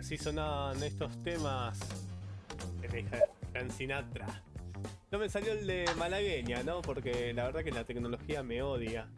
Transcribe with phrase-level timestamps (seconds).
[0.00, 1.78] así sonaban estos temas
[2.80, 3.04] de
[3.52, 4.42] Fran Sinatra.
[5.10, 6.80] No me salió el de malagueña, ¿no?
[6.80, 9.08] Porque la verdad que la tecnología me odia.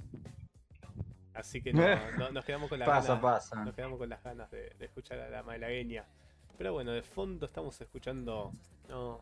[1.34, 1.82] Así que no,
[2.32, 3.52] nos quedamos con las ganas.
[3.64, 6.04] Nos quedamos con las ganas de, escuchar a la malagueña.
[6.58, 8.52] Pero bueno, de fondo estamos escuchando
[8.88, 9.20] ¿no?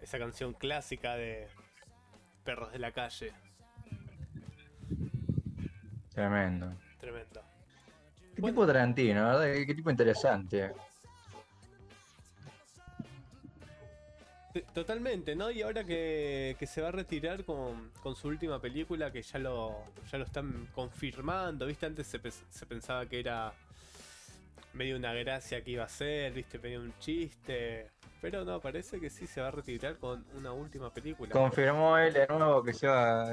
[0.00, 1.46] esa canción clásica de
[2.42, 3.32] Perros de la Calle.
[6.12, 6.74] Tremendo.
[6.98, 7.49] Tremendo.
[8.40, 9.66] Qué tipo Tarantino, ¿verdad?
[9.66, 10.72] Qué, tipo interesante.
[14.72, 15.50] Totalmente, ¿no?
[15.50, 20.18] Y ahora que, se va a retirar con, su última película, que ya lo, ya
[20.18, 21.86] lo están confirmando, ¿viste?
[21.86, 23.52] Antes se, se pensaba que era
[24.72, 26.58] medio una gracia que iba a ser, ¿viste?
[26.58, 27.90] Medio un chiste.
[28.22, 31.30] Pero no, parece que sí se va a retirar con una última película.
[31.30, 33.32] Confirmó él de nuevo que se va.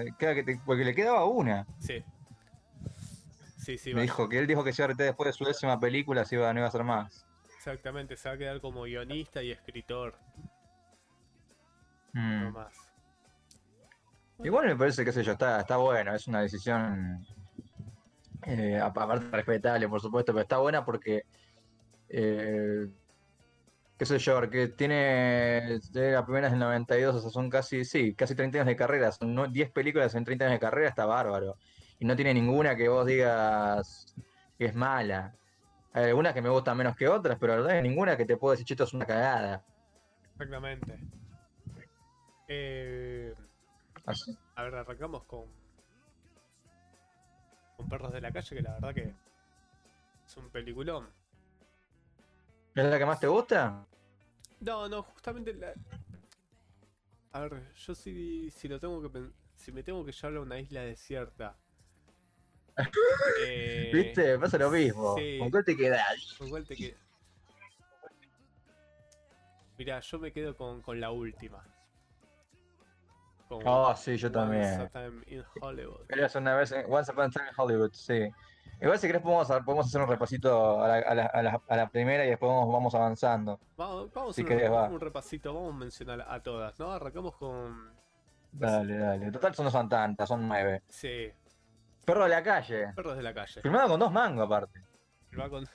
[0.65, 1.65] porque le quedaba una.
[1.79, 2.03] Sí,
[3.93, 6.25] me dijo que él dijo que se iba a retirar después de su décima película,
[6.31, 7.25] iba, no iba a hacer más.
[7.55, 10.17] Exactamente, se va a quedar como guionista y escritor.
[12.13, 12.43] Mm.
[12.43, 12.73] No más.
[14.43, 17.25] Igual me parece que sé yo, está, está bueno, es una decisión
[18.45, 21.23] eh, aparte respetable, por supuesto, pero está buena porque
[22.09, 22.87] eh,
[23.97, 28.13] qué sé yo, que tiene de la primera del 92, o sea, son casi, sí,
[28.13, 31.57] casi 30 años de carrera, son 10 películas en 30 años de carrera, está bárbaro
[31.99, 34.13] y no tiene ninguna que vos digas
[34.57, 35.35] que es mala.
[35.93, 38.37] Hay algunas que me gustan menos que otras, pero la verdad es ninguna que te
[38.37, 39.63] puedo decir, esto es una cagada.
[40.33, 40.99] Exactamente.
[42.47, 43.33] Eh,
[44.55, 45.45] a ver, arrancamos con.
[47.75, 49.13] con Perros de la Calle, que la verdad que
[50.25, 51.09] es un peliculón.
[52.75, 53.85] ¿Es la que más te gusta?
[54.59, 55.73] No, no, justamente la.
[57.31, 60.59] A ver, yo si, si lo tengo que si me tengo que llevar a una
[60.59, 61.57] isla desierta
[63.45, 64.37] eh, ¿Viste?
[64.39, 65.15] Pasa lo mismo.
[65.39, 66.35] ¿Con cuál te quedas?
[66.37, 67.01] ¿Con cuál te quedas?
[69.77, 71.63] Mirá, yo me quedo con, con la última.
[73.49, 74.63] oh, sí, yo también.
[74.63, 76.35] Once Upon a Time in Hollywood.
[76.35, 78.27] una vez Once Upon a Time in Hollywood, sí.
[78.79, 82.25] Igual si querés podemos, podemos hacer un repasito a la, a, la, a, la, primera
[82.25, 83.59] y después vamos, vamos avanzando.
[83.75, 86.91] Vamos, vamos a hacer un, un, repasito, vamos a mencionar a todas, ¿no?
[86.91, 87.91] Arrancamos con...
[88.51, 89.31] Dale, dale.
[89.31, 90.83] Total son no son tantas, son nueve.
[90.89, 91.31] Sí,
[92.07, 92.93] Perro de la calle.
[92.95, 93.61] Perros de la calle.
[93.61, 94.81] Filmado con dos mangos aparte.
[95.29, 95.67] Filmado con.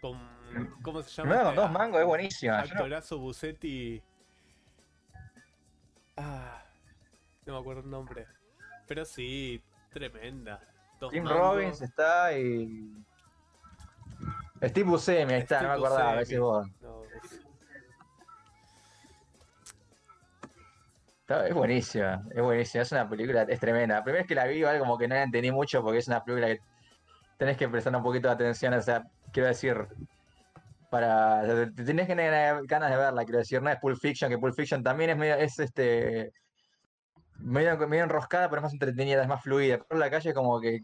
[0.00, 1.30] con ¿Cómo se llama?
[1.30, 2.58] Filmado con dos mangos, es buenísima.
[2.58, 4.02] Actorazo Bucetti.
[6.16, 6.60] Ah.
[7.46, 8.26] No me acuerdo el nombre.
[8.88, 10.60] Pero sí, tremenda.
[11.08, 12.92] Tim Robbins está y.
[14.60, 16.66] Steve Buscemi, ahí está, no me acordaba, a veces vos.
[16.80, 17.43] No, es
[21.52, 23.96] buenísima, es buenísima, es una película, es tremenda.
[23.96, 26.08] La primera vez que la vi, igual como que no la entendí mucho porque es
[26.08, 26.60] una película que
[27.38, 29.86] tenés que prestar un poquito de atención, o sea, quiero decir,
[30.90, 31.42] para,
[31.74, 34.82] tenés que tener ganas de verla, quiero decir, no es Pulp Fiction, que Pulp Fiction
[34.82, 36.32] también es medio, es este,
[37.38, 39.78] medio, medio enroscada, pero es más entretenida, es más fluida.
[39.88, 40.80] Pero la calle como que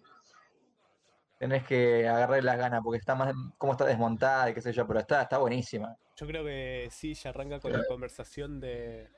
[1.38, 4.86] tenés que agarrar las ganas porque está más, como está desmontada y qué sé yo,
[4.86, 5.96] pero está, está buenísima.
[6.16, 9.08] Yo creo que sí, ya arranca con la conversación de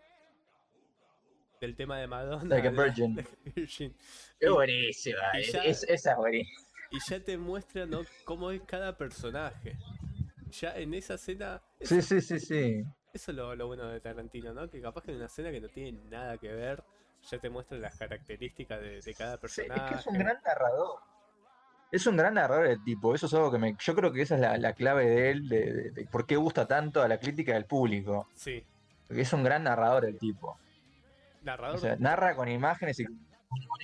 [1.63, 2.45] del tema de Madonna.
[2.45, 3.25] Like a Virgin.
[4.39, 5.31] Qué buenísima.
[5.35, 6.61] esa es buenísima.
[6.91, 8.03] Y ya te muestra ¿no?
[8.25, 9.79] cómo es cada personaje.
[10.51, 11.63] Ya en esa escena.
[11.81, 12.85] Sí, sí, sí, sí.
[13.15, 14.69] Eso es lo, bueno de Tarantino, ¿no?
[14.69, 16.83] Que capaz que en una escena que no tiene nada que ver,
[17.31, 19.83] ya te muestra las características de, cada personaje.
[19.85, 20.99] es que es un gran narrador.
[21.93, 23.15] Es un gran narrador el tipo.
[23.15, 23.77] Eso es algo que me.
[23.79, 27.03] Yo creo que esa es la, clave de él, de, de, por qué gusta tanto
[27.03, 28.29] a la crítica del público.
[28.35, 28.65] Sí.
[29.07, 30.59] Porque es un gran narrador el tipo.
[31.43, 31.77] Narrador.
[31.77, 33.07] O sea, narra con imágenes y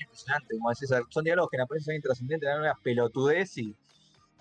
[0.00, 3.74] impresionante, como decís, son diálogos que en apariencia son intrascendentes, dan una pelotudez y.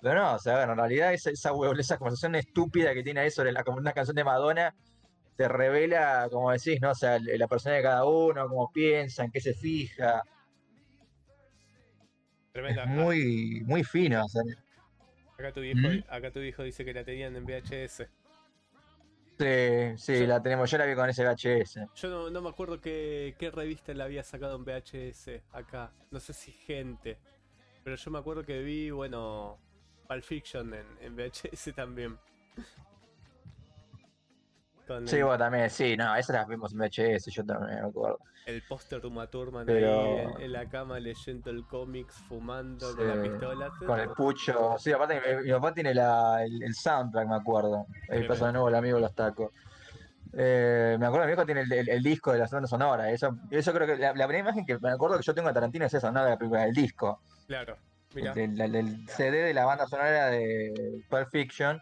[0.00, 3.50] Pero no, o sea, en realidad esa, esa, esa conversación estúpida que tiene ahí sobre
[3.50, 4.72] la, una canción de Madonna
[5.38, 6.90] te revela, como decís, ¿no?
[6.90, 10.22] O sea, la persona de cada uno, cómo piensa, en qué se fija.
[12.52, 12.82] Tremenda.
[12.82, 14.24] Es muy, muy fino.
[14.24, 14.42] O sea.
[15.38, 16.02] acá, tu viejo, ¿Mm?
[16.08, 18.02] acá tu hijo dice que la tenían en VHS.
[19.38, 20.68] Sí, sí, la tenemos.
[20.70, 21.80] Yo la vi con ese VHS.
[21.94, 25.92] Yo no, me acuerdo qué, revista la había sacado en VHS acá.
[26.10, 27.18] No sé si gente.
[27.84, 29.58] Pero yo me acuerdo que vi, bueno,
[30.08, 32.18] Pulp Fiction en, en VHS también.
[35.06, 38.18] sí, vos también, sí, no, esas las vimos en VHS, yo también me acuerdo.
[38.48, 39.28] El póster de Uma
[39.68, 43.70] ahí en, la cama leyendo el cómics, fumando con la pistola.
[43.86, 47.84] Con el pucho, sí, aparte mi, papá tiene la, el, soundtrack, me acuerdo.
[48.08, 49.52] Ahí pasa de nuevo el amigo los tacos.
[50.32, 53.10] Eh, me acuerdo, mi hijo tiene el, disco de la banda sonora.
[53.10, 55.84] Eso, eso creo que la, primera imagen que me acuerdo que yo tengo de Tarantino
[55.84, 57.20] es esa, no de la película, del disco.
[57.46, 57.76] Claro.
[58.14, 58.32] Mirá.
[58.32, 61.78] del, del- CD de la banda sonora de Pulp Fiction,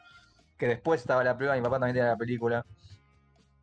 [0.58, 2.66] que después estaba la película, mi papá también tenía la película.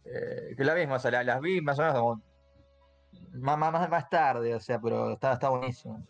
[0.05, 2.32] Eh, que la misma, o sea, la- las vi más o menos como
[3.33, 6.05] más, más, más- más tarde, o sea, pero está, está buenísimo.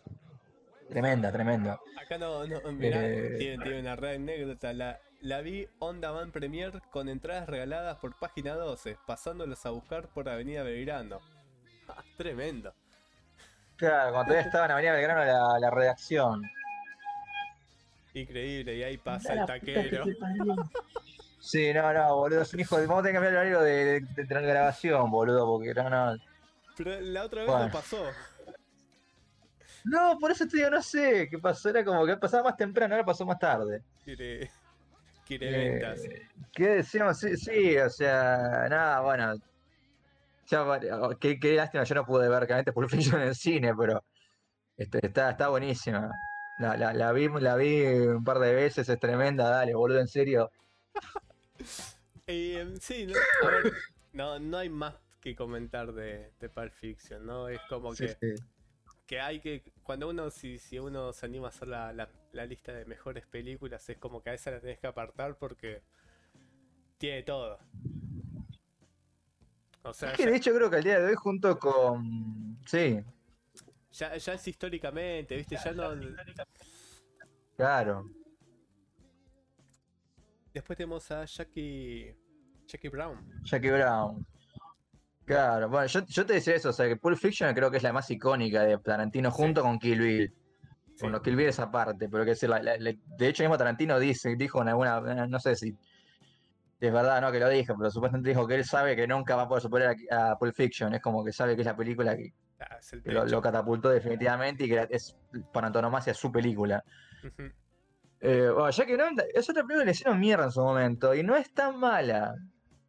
[0.90, 1.80] Tremenda, tremenda.
[2.00, 3.36] Acá no, no, mirá, Eh.
[3.40, 4.74] tiene, tiene una red anécdota.
[4.74, 10.08] La, la vi On Demand Premier con entradas regaladas por página 12, pasándolos a buscar
[10.10, 11.20] por Avenida Belgrano.
[11.90, 12.74] Ah, tremendo.
[13.76, 16.42] Claro, cuando todavía estaba en Avenida Belgrano la, la redacción.
[18.14, 20.06] Increíble, y ahí pasa el taquero.
[21.40, 22.88] Sí, no, no, boludo, es un hijo de.
[22.88, 26.16] Vamos a tener que cambiar el horario de, de, de grabación, boludo, porque no, no.
[26.78, 27.66] Pero la otra vez Bueno.
[27.68, 28.06] no pasó.
[29.86, 32.94] No, por eso te digo, no sé qué pasó, era como que pasaba más temprano,
[32.96, 33.84] ahora pasó más tarde.
[34.04, 34.50] Quiere,
[35.26, 36.06] quiere ventas.
[36.06, 37.20] Eh, ¿Qué decíamos?
[37.20, 39.36] Sí, sí, o sea, nada, bueno.
[40.48, 43.74] Ya, bueno, qué, qué lástima, yo no pude ver realmente Pulp Fiction en el cine,
[43.76, 44.04] pero
[44.78, 46.12] este, está, está buenísima.
[46.60, 50.08] La, la, la vi, la vi un par de veces, es tremenda, dale, boludo, en
[50.08, 50.50] serio.
[52.26, 53.16] Eh, sí, no,
[53.46, 53.74] a ver,
[54.14, 54.94] no, no hay más
[55.24, 57.48] que comentar de, de Pulp Fiction, ¿no?
[57.48, 58.44] Es como Sí, que, sí.
[59.08, 59.64] que hay que.
[59.82, 63.26] Cuando uno, si, si uno se anima a hacer la, la, la lista de mejores
[63.26, 65.82] películas, es como que a esa la tenés que apartar porque
[66.98, 67.58] tiene todo.
[69.84, 72.58] O sea, Es que ya, de hecho creo que al día de hoy junto con...
[72.66, 73.02] Sí,
[73.92, 75.56] ya, ya es históricamente, ¿viste?
[75.64, 75.94] Ya no.
[77.56, 78.10] claro.
[80.54, 82.14] Después tenemos a Jackie.
[82.68, 83.42] Jackie Brown.
[83.44, 84.26] Jackie Brown.
[85.26, 87.84] Claro, bueno, yo, yo te decía eso, o sea, que Pulp Fiction creo que es
[87.84, 90.34] la más icónica de Tarantino junto con Kill Bill.
[90.96, 91.02] Sí.
[91.02, 93.98] Bueno, Kill Bill es aparte, pero que decir, la- la- la- de hecho mismo Tarantino
[94.00, 95.76] dice, dijo en alguna, no sé si
[96.80, 99.44] es verdad no que lo dijo, pero supuestamente dijo que él sabe que nunca va
[99.44, 102.16] a poder superar a, a Pulp Fiction, es como que sabe que es la película
[102.18, 105.18] que, Ah, que lo, catapultó definitivamente y que es
[105.52, 106.84] por antonomasia su película.
[107.24, 107.52] Ujú.
[108.22, 111.24] Eh, bueno, Jackie Brown es otra película que le hicieron mierda en su momento y
[111.24, 112.36] no es tan mala.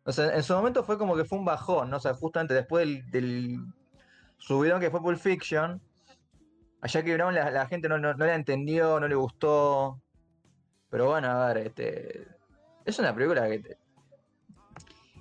[0.04, 1.96] O sea, en su momento fue como que fue un bajón, ¿no?
[1.96, 3.58] O sea, justamente después del, del
[4.38, 5.80] subidón que fue Pulp Fiction,
[6.82, 10.00] a Jackie Brown la, la gente no, no, no la entendió, no le gustó.
[10.90, 12.28] Pero bueno, a ver, este.
[12.84, 13.58] Es una película que.
[13.60, 13.78] te-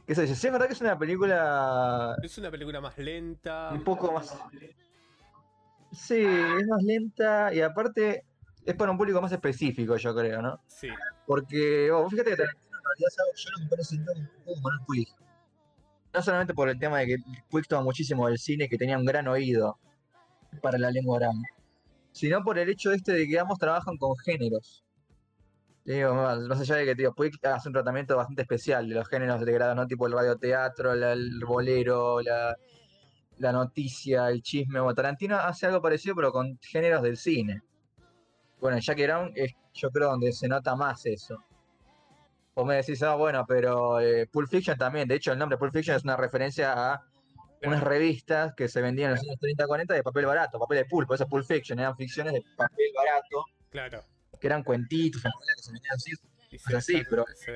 [0.05, 0.35] ¿Qué se dice?
[0.35, 3.69] Sí, es verdad que es una película Es una película más lenta.
[3.71, 4.37] un poco más.
[5.93, 8.25] Sí, es más lenta y aparte
[8.65, 10.59] es para un público más específico, yo creo, ¿no?
[10.67, 10.89] Sí,
[11.25, 12.43] Porque, oh, fíjate que
[12.83, 13.83] realidad sabe- yo lo comparo
[14.17, 15.07] un poco con el Puig.
[16.13, 17.15] No solamente por el tema de que
[17.49, 19.79] Puig toma muchísimo del cine, que tenía un gran oído
[20.61, 21.35] para la lengua oral,
[22.11, 24.83] sino por el hecho este de que ambos trabajan con géneros.
[25.85, 27.13] Digo, más, allá de que tío,
[27.43, 29.85] hace un tratamiento bastante especial de los géneros de grado, ¿no?
[29.87, 32.55] Tipo el radioteatro, la- el bolero, la,
[33.39, 34.79] la noticia, el chisme.
[34.79, 37.63] Bueno, Tarantino hace algo parecido, pero con géneros del cine.
[38.61, 41.43] Bueno, en Jackie Brown es yo creo donde se nota más eso.
[42.55, 45.07] Vos me decís, ah, bueno, pero eh, Pulp Fiction también.
[45.07, 47.03] De hecho, el nombre Pulp Fiction es una referencia a
[47.65, 51.13] unas revistas que se vendían en los años 30-40 de papel barato, papel de pulpo.
[51.15, 54.03] Eso es Pulp Fiction, eran ficciones de papel barato, claro.
[54.39, 55.29] que eran cuentitos, que
[55.63, 56.11] se vendían así.
[56.51, 57.55] Y sea, sí, descarga- pero, se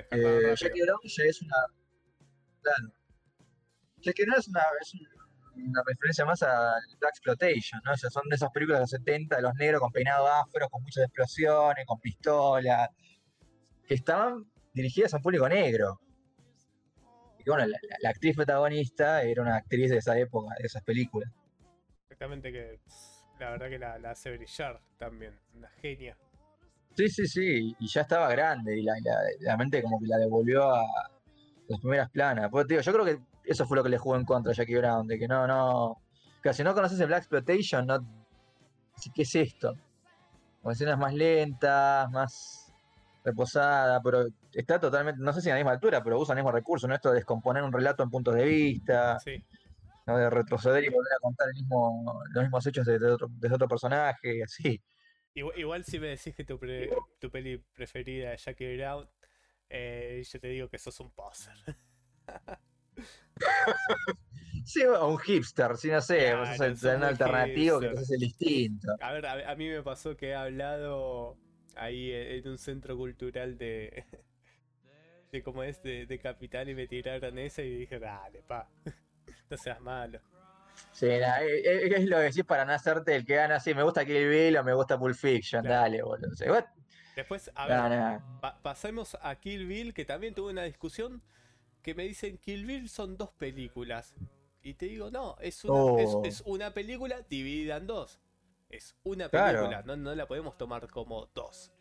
[0.51, 0.55] Eh.
[0.55, 1.55] Jackie Brown ya es una.
[2.61, 2.93] Claro.
[3.97, 7.91] Jackie Brown es una, es un- una referencia más a Black Exploitation, ¿no?
[7.91, 10.69] O sea, son de esas películas de los 70, de los negros con peinado afro,
[10.69, 12.89] con muchas explosiones, con pistolas,
[13.87, 14.45] que estaban
[14.77, 15.99] dirigidas a un público negro.
[17.39, 17.65] Y bueno,
[18.01, 21.31] la, actriz protagonista era una actriz de esa época, de esas películas.
[22.03, 22.79] Exactamente que
[23.39, 25.39] la verdad que la, la hace brillar también.
[25.53, 26.17] Una genia.
[26.95, 30.17] Sí, sí, sí, y ya estaba grande y la, la, la mente como que la
[30.17, 30.83] devolvió a
[31.67, 32.49] las primeras planas.
[32.49, 34.75] Pues, digo, yo creo que eso fue lo que le jugó en contra a Jackie
[34.75, 36.01] Brown, de que no, no.
[36.41, 37.99] Que si no conoces el Black Exploitation, no.
[39.13, 39.75] ¿Qué es esto?
[40.61, 42.66] Con escenas más lentas, más
[43.27, 46.51] reposada, pero está totalmente, no sé si a la misma altura, pero usa el mismo
[46.51, 46.95] recurso, ¿no?
[46.95, 49.43] Esto de descomponer un relato en puntos de vista, Sí.
[50.05, 50.17] ¿no?
[50.17, 53.67] de retroceder y volver a contar el mismo, los mismos hechos desde otro, desde otro
[53.67, 54.81] personaje, y así.
[55.33, 59.07] Igual, igual si me decís que tu, pre- tu peli preferida es Jackie Brown,
[59.69, 61.53] eh, yo te digo que sos un poser.
[64.65, 68.95] Sí, o un hipster, sí, no sé, vos sos un alternativo que es el distinto.
[68.99, 71.37] A ver, a, a mí me pasó que he hablado
[71.79, 74.03] ahí en un centro cultural de.
[75.31, 78.69] de cómo es, de, de Capital y me tiraron esa y dije, dale, pa.
[79.49, 80.19] No seas malo.
[80.91, 83.81] Sí, na, eh, es lo que decís para no hacerte el que gana así, me
[83.83, 85.81] gusta Kill Bill o me gusta Pulp Fiction, Claro.
[85.81, 86.31] dale, boludo.
[87.15, 91.21] Después, a ver, pa- pasemos a Kill Bill, que también tuve una discusión
[91.81, 94.13] que me dicen Kill Bill son dos películas.
[94.61, 96.21] Y te digo, no, es una, es- Oh.
[96.25, 98.19] es una película dividida en dos.
[98.69, 99.59] Es una Claro.
[99.59, 101.71] película, no, no la podemos tomar como dos.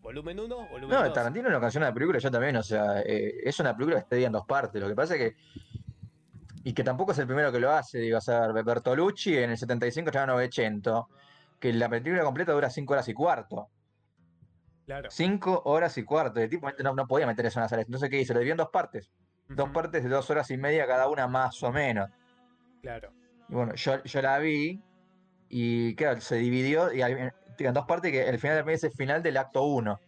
[0.00, 1.12] Volumen 1, volumen No, 2.
[1.14, 4.00] Tarantino lo canción de la película, yo también, o sea, eh, es una película que
[4.02, 4.80] está dividida en dos partes.
[4.80, 5.36] Lo que pasa es que.
[6.66, 9.58] Y que tampoco es el primero que lo hace, digo, o sea, Bertolucci en el
[9.58, 11.04] 75 estaba 900,
[11.60, 13.68] que la película completa dura 5 horas y cuarto.
[14.86, 15.10] Claro.
[15.10, 16.40] 5 horas y cuarto.
[16.40, 17.82] El tipo no, no podía meter eso en la sala.
[17.82, 18.32] Entonces, ¿qué hizo?
[18.32, 19.10] Lo dividió en dos partes.
[19.48, 22.08] Dos Ujú, partes de dos horas y media cada una más o menos.
[22.80, 23.12] Claro.
[23.48, 24.82] Y bueno, yo, yo la vi
[25.48, 29.22] y claro, se dividió y al- en dos partes que el final es el final
[29.22, 30.00] del acto 1.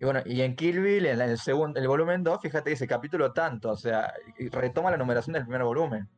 [0.00, 2.86] Y bueno, y en Kill Bill, en el segundo, el volumen 2, fíjate que ese
[2.86, 4.12] capítulo tanto, o sea,
[4.50, 6.08] retoma la numeración del primer volumen.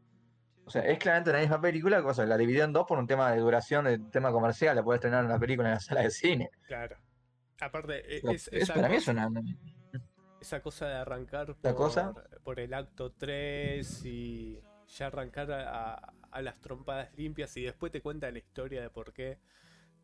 [0.65, 3.31] O sea, es claramente la misma película, cosa, la dividió en dos por un tema
[3.33, 6.51] de duración, de tema comercial, la puedes estrenar una película en la sala de cine.
[6.67, 6.97] Claro.
[7.61, 9.31] Aparte, e- es, esa, para mí es una...
[10.41, 12.13] esa cosa de arrancar ¿La por, cosa?
[12.43, 17.91] por el acto 3 y ya arrancar a, a- a las trompadas limpias y después
[17.93, 19.39] te cuenta la historia de por qué.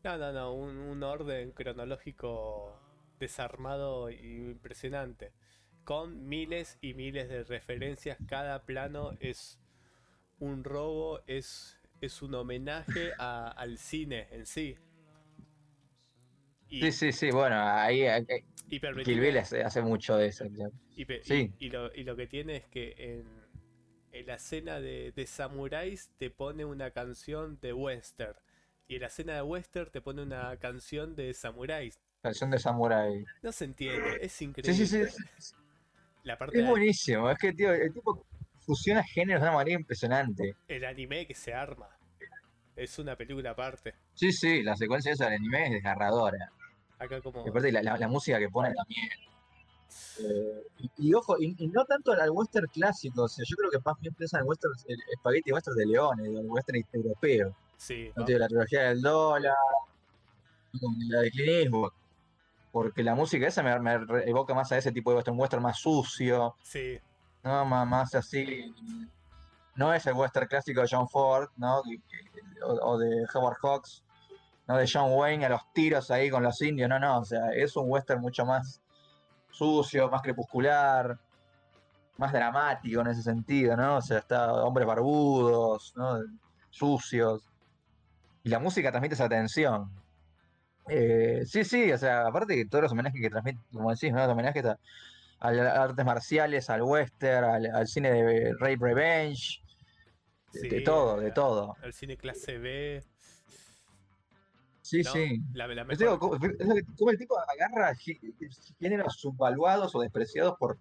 [0.03, 2.79] No, no, no, un, un orden cronológico
[3.19, 4.15] desarmado y
[4.49, 5.31] impresionante.
[5.83, 8.17] Con miles y miles de referencias.
[8.27, 9.59] Cada plano es
[10.39, 14.75] un robo, es, es un homenaje a- al cine en sí.
[16.69, 18.25] Y, Sí, sí, sí, bueno, ahí eh,
[18.67, 20.45] y Kill permitime- Bill hace, hace mucho de eso.
[20.95, 21.53] y- Sí.
[21.59, 23.42] y lo, y lo que tiene es que en,
[24.13, 28.35] en la escena de, de Samuráis te pone una canción de western.
[28.87, 31.99] Y en la escena de western te pone una canción de Samuráis.
[32.21, 33.25] Canción de Samurai.
[33.41, 34.85] No se entiende, es Sí, increíble.
[34.85, 35.05] sí,
[35.39, 35.55] sí.
[36.23, 38.25] La parte Es de- buenísimo, es que tío, el tipo
[38.59, 40.55] fusiona géneros de una manera impresionante.
[40.69, 41.89] el anime que se arma.
[42.75, 43.93] Es una película aparte.
[44.13, 46.51] Sí, sí, la secuencia esa del anime es desgarradora.
[46.97, 47.45] Acá como...
[47.45, 49.09] Y aparte la, la- la música que pone también.
[50.19, 53.71] Eh, y, y ojo, y, y no tanto al western clásico, o sea, yo creo
[53.71, 57.55] que más bien piensa en el western, el espagueti western de Leones, el western europeo.
[57.77, 59.55] Sí, No la trilogía del dólar,
[61.09, 61.91] la de Clint Eastwood.
[62.71, 63.93] Porque la música esa me,
[64.25, 66.99] evoca más a ese tipo de western, un western más sucio, Sí,
[67.43, 67.65] ¿no?
[67.65, 68.73] Más, más así.
[69.75, 71.81] No es el western clásico de John Ford, ¿no?
[72.65, 74.03] O, o de Howard Hawks,
[74.67, 74.77] ¿no?
[74.77, 77.19] De John Wayne a los tiros ahí con los indios, no, no.
[77.19, 78.82] O sea, es un western mucho más
[79.53, 81.17] sucio, más crepuscular,
[82.17, 83.97] más dramático en ese sentido, ¿no?
[83.97, 86.19] O sea, está hombres barbudos, ¿no?
[86.69, 87.49] Sucios.
[88.43, 89.89] Y la música transmite esa tensión.
[90.89, 94.19] Eh, sí, sí, o sea, aparte que todos los homenajes que transmite, como decís, ¿no?
[94.19, 94.77] Los homenajes a,
[95.39, 99.61] a las artes marciales, al western, al, al cine de Rape Revenge,
[100.51, 101.75] de, de todo, de todo.
[101.81, 103.03] El cine clase B.
[104.83, 105.11] Sí, ¿no?
[105.13, 105.41] sí.
[105.53, 108.19] La, la mejor- digo, ¿cómo, es lo que- cómo el tipo agarra gé-
[108.79, 110.77] géneros subvaluados o despreciados por,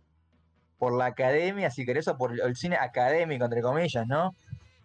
[0.78, 4.34] por la academia, si querés, o por el cine académico, entre comillas, ¿no?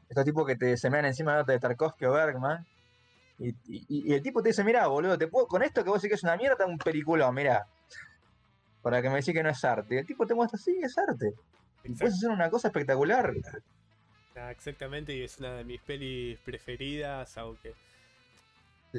[0.07, 2.65] Estos tipos que te semean encima de, de Tarkovsky o Bergman.
[3.39, 5.99] Y, y- y el tipo te dice, mira, boludo, te puedo, con esto que vos
[6.01, 7.65] decís que es una mierda, un peliculón, mira.
[8.83, 9.95] Para que me decís que no es arte.
[9.95, 11.33] Y el tipo te muestra, sí, es arte.
[11.83, 13.33] Y puedes hacer una cosa espectacular.
[14.35, 17.73] Ah, exactamente, y es una de mis pelis preferidas, aunque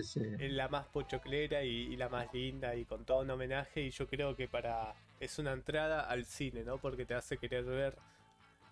[0.02, 0.34] Sí, sí.
[0.38, 3.90] es la más pochoclera y, y la más linda y con todo un homenaje y
[3.90, 6.78] yo creo que para es una entrada al cine, ¿no?
[6.78, 7.96] Porque te hace querer ver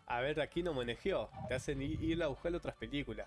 [0.06, 3.26] a ver a quién homenajeó, te hacen ir a buscar otras películas.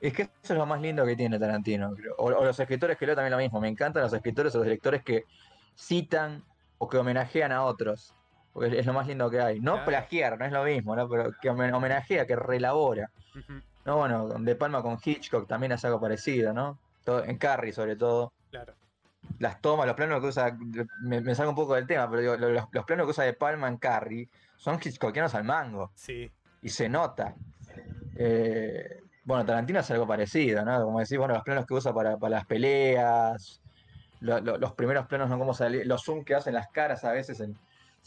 [0.00, 2.14] Es que eso es lo más lindo que tiene Tarantino, creo.
[2.18, 3.60] O, o los escritores que leo también lo mismo.
[3.60, 5.24] Me encantan los escritores o los directores que
[5.76, 6.44] citan
[6.78, 8.14] o que homenajean a otros.
[8.52, 9.60] Porque es, lo más lindo que hay.
[9.60, 9.86] No Claro.
[9.86, 11.08] plagiar, no es lo mismo, ¿no?
[11.08, 13.10] Pero que homen- homenajea, que relabora.
[13.36, 16.78] Ujú, No, bueno, De Palma con Hitchcock también hace algo parecido, ¿no?
[17.04, 18.34] Todo, en Carrie, sobre todo.
[18.50, 18.74] claro,
[19.38, 20.54] Las tomas, los planos que usa.
[21.00, 23.24] Me, me salgo un poco del tema, pero digo, lo- los, los planos que usa
[23.24, 24.28] De Palma en Carrie
[24.58, 26.30] son Hitchcockianos al mango sí,
[26.60, 27.34] y se nota.
[28.14, 30.84] Eh, bueno, Tarantino hace algo parecido, ¿no?
[30.84, 33.62] Como decís, bueno, los planos que usa para, para las peleas,
[34.20, 35.38] lo- lo- los primeros planos, ¿no?
[35.38, 37.56] Cómo sale, los zoom que hacen las caras a veces en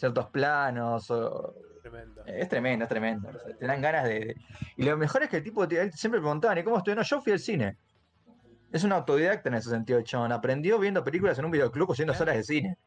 [0.01, 1.09] ciertos planos.
[1.11, 2.23] o- tremendo.
[2.25, 3.29] es tremendo, es tremendo.
[3.29, 4.35] o sea, te dan ganas de,
[4.77, 6.95] Y lo mejor es que el tipo él siempre preguntaban, ¿y cómo estoy?
[6.95, 7.77] No, yo fui al cine.
[8.71, 10.31] Es un autodidacta en ese sentido, chabón.
[10.31, 12.77] Aprendió viendo películas en un videoclub o yendo salas de cine.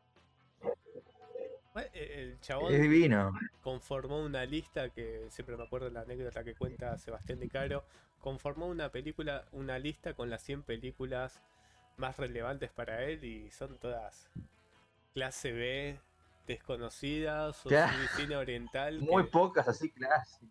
[1.73, 3.33] Bueno, eh, El chabón Es divino.
[3.62, 7.85] conformó una lista que siempre me acuerdo de la anécdota que cuenta Sebastián de Caro.
[8.21, 11.42] Conformó una película, una lista con las 100 películas
[11.97, 14.30] más relevantes para él y son todas
[15.12, 16.00] clase B,
[16.46, 17.92] desconocidas o Claro.
[17.92, 19.00] ci- cine oriental.
[19.00, 20.50] Muy que- pocas así clásicas.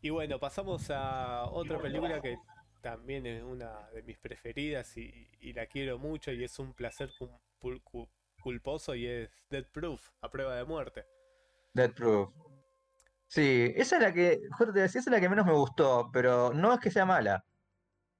[0.00, 2.38] Y bueno, pasamos a otra película que
[2.80, 7.10] también es una de mis preferidas y, y la quiero mucho y es un placer
[8.40, 11.04] culposo y es Dead Proof, a prueba de muerte.
[11.74, 12.30] Dead Proof.
[13.26, 16.08] Sí, esa es la que, justo te decía, esa es la que menos me gustó,
[16.12, 17.44] pero no es que sea mala.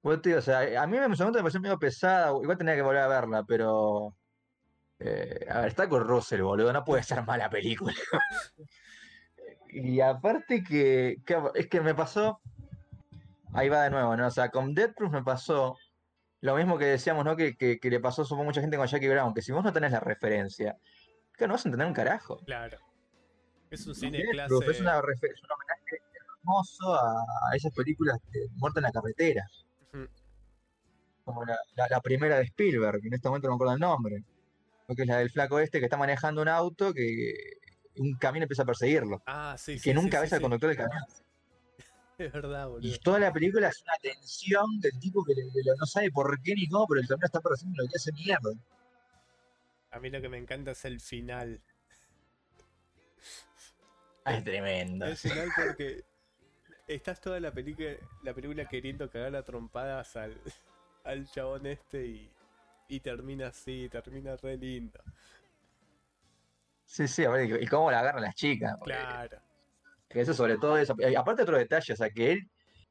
[0.01, 3.03] Pues, tío, o sea, a mí momento me pareció medio pesada, igual tenía que volver
[3.03, 4.15] a verla, pero...
[5.01, 7.95] eh, a ver, está con Russell, boludo, no puede ser mala película.
[9.71, 12.41] Y aparte que, que- es que me pasó,
[13.53, 14.27] ahí va de nuevo, ¿no?
[14.27, 15.77] O sea, con Death Proof me pasó
[16.41, 17.37] lo mismo que decíamos, ¿no?
[17.37, 19.73] Que, que, que le pasó supongo mucha gente con Jackie Brown, que si vos no
[19.73, 20.79] tenés la referencia,
[21.37, 22.39] que no vas a entender un carajo.
[22.47, 22.79] Claro.
[23.71, 24.49] Es un cine Death clase.
[24.49, 26.03] Proof es, una es un homenaje
[26.39, 27.21] hermoso a,
[27.53, 29.47] a esas películas de Muerte en la carretera,
[31.25, 33.81] como la, la- la primera de Spielberg, que en este momento no me acuerdo el
[33.81, 34.38] nombre, ¿no?
[34.95, 37.35] Que es la del flaco este que está manejando un auto que
[37.97, 39.85] un camión empieza a perseguirlo, Ah, sí, y sí.
[39.91, 41.03] que nunca sí, ves al conductor del camión.
[42.19, 42.89] Es verdad, boludo.
[42.89, 45.35] Y toda la película es una tensión del tipo que
[45.79, 48.51] no sabe por qué ni cómo, pero el camión está persiguiendo lo que hace mierda.
[49.93, 51.61] A mí lo que me encanta es el final.
[54.25, 55.07] Ah, es tremendo.
[55.07, 56.03] El final porque
[56.89, 57.91] estás toda la película,
[58.25, 60.41] la película queriendo cagar a trompadas al,
[61.05, 62.31] al chabón este y,
[62.89, 64.99] y termina así, termina re lindo.
[66.85, 68.75] Sí, sí, a ver, y cómo la agarran las chicas.
[68.79, 69.39] porque- Claro.
[70.09, 70.97] Que eso sobre todo eso.
[70.99, 72.49] Y aparte otro detalle, o sea, que él,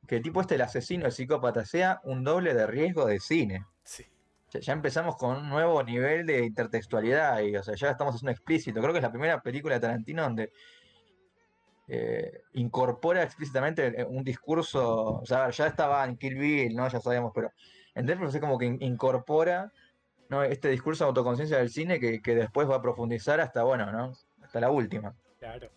[0.08, 3.66] que el tipo este, el asesino, el psicópata, sea un doble de riesgo de cine.
[3.84, 4.06] Sí.
[4.52, 8.32] Ya, ya empezamos con un nuevo nivel de intertextualidad y, o sea, ya estamos haciendo
[8.32, 8.80] explícito.
[8.82, 10.52] Creo que es la primera película de Tarantino donde
[11.88, 16.88] eh, incorpora explícitamente eh, un discurso, o sea, ya estaba en Kill Bill, ¿no?
[16.88, 17.52] Ya sabíamos, pero
[17.96, 19.72] en Death Proof es como que in- incorpora
[20.30, 20.44] ¿no?
[20.44, 24.14] este discurso de autoconciencia del cine que, que después va a profundizar hasta, bueno, ¿no?
[24.42, 25.16] Hasta la última.
[25.40, 25.70] Claro.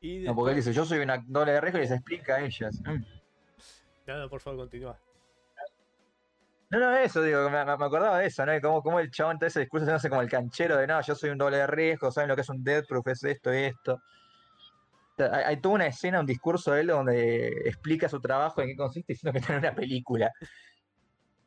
[0.00, 2.40] Y No, porque él dice, yo soy una doble de riesgo y les explica a
[2.40, 2.80] ellas.
[2.84, 3.04] Mm.
[4.06, 4.98] No, no, por favor, continúa.
[6.70, 8.54] No, no, eso, digo, me, acordaba de eso, ¿no?
[8.54, 11.14] Y Como, como el chabón todo ese discurso haciéndose como el canchero de, no, yo
[11.14, 13.94] soy un doble de riesgo, saben lo que es un death proof, es esto, esto.
[13.94, 18.60] O sea, hay, hay toda una escena, un discurso de él donde explica su trabajo,
[18.60, 20.32] en qué consiste, diciendo que está en una película.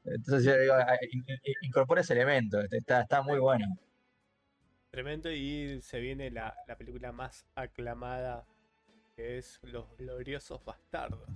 [0.08, 3.66] Entonces yo digo, a- in- in- incorpora ese elemento, este, está, está muy bueno.
[4.90, 8.46] Tremendo y se viene la, la película más aclamada
[9.16, 11.28] que es Los Gloriosos Bastardos.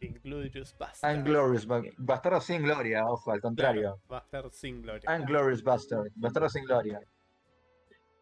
[0.00, 1.18] Inglorious Bastards.
[1.18, 3.80] Unglorious, Ba- Bastardo sin gloria, ojo, al contrario.
[3.82, 5.10] Claro, Bastardos sin gloria.
[5.18, 7.00] Unglorious Bastard, Bastardo sin gloria.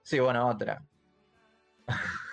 [0.03, 0.81] Sí, bueno, otra.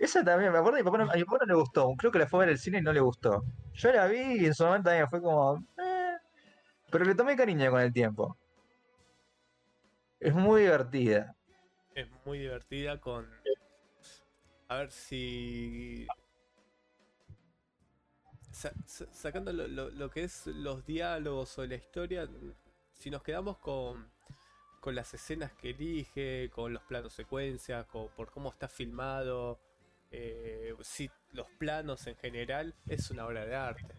[0.00, 1.92] Esa también, me acuerdo, mi, papá no, a mi papá no le gustó.
[1.98, 3.44] Creo que la fue a ver al cine y no le gustó.
[3.74, 5.58] Yo la vi y en su momento también fue como.
[5.78, 6.16] "Eh",
[6.90, 8.38] pero le tomé cariño con el tiempo.
[10.18, 11.36] Es muy divertida.
[11.94, 13.28] Es muy divertida con...
[14.68, 16.06] A ver si...
[18.52, 22.26] Sa- sa- sacando lo, lo- lo que es los diálogos o la historia,
[22.94, 24.10] si nos quedamos con,
[24.80, 29.60] con las escenas que elige, con los planos secuencias, con, por cómo está filmado,
[30.10, 33.94] eh, sí, los planos en general, es una obra de arte.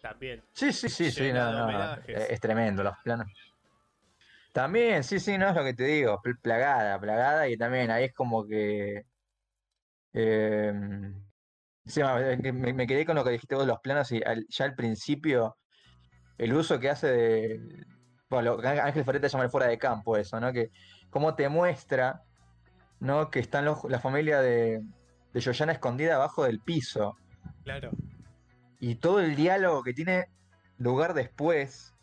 [0.00, 0.42] También.
[0.52, 1.94] Sí, sí, sí, sí, no, no.
[2.06, 3.26] Es, tremendo, los planos.
[4.52, 6.20] También, sí, sí, no es lo que te digo.
[6.22, 9.04] pl- Plagada, plagada, y también ahí es como que.
[10.12, 11.14] em,
[11.86, 14.46] sí, me, que me- me quedé con lo que dijiste vos los planos y al-
[14.48, 15.56] ya al principio,
[16.38, 17.84] el uso que hace de.
[18.28, 20.52] Bueno, lo Ángel Ferreta llama el fuera de campo, eso, ¿no?
[20.52, 20.70] Que
[21.10, 22.22] cómo te muestra,
[23.04, 23.30] ¿no?
[23.30, 24.82] Que están los, la familia de,
[25.32, 27.16] de Yoyana escondida abajo del piso
[27.62, 27.92] Claro.
[28.80, 30.26] y todo el diálogo que tiene
[30.78, 31.94] lugar después,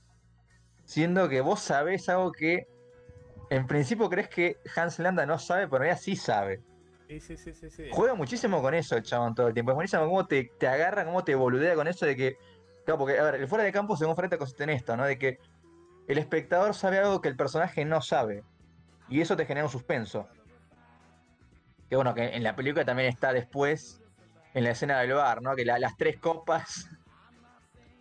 [0.85, 2.67] siendo que vos sabés algo que
[3.49, 6.61] en principio crees que Hans Landa no sabe, pero en realidad sí sabe.
[7.07, 7.89] Sí, sí, sí, sí, sí.
[7.91, 9.71] Juega muchísimo con eso el chabón todo el tiempo.
[9.71, 12.37] Es buenísimo cómo te, te agarra, cómo te boludea con eso de que.
[12.85, 15.05] Claro, porque, a ver, el fuera de campo, según Ferreta, consiste en esto, ¿no?
[15.05, 15.37] De que
[16.07, 18.43] el espectador sabe algo que el personaje no sabe.
[19.09, 20.29] Y eso te genera un suspenso.
[21.91, 24.01] Que bueno, que en la película también está después,
[24.53, 25.57] en la escena del bar, ¿no?
[25.57, 26.87] Que la- las tres copas.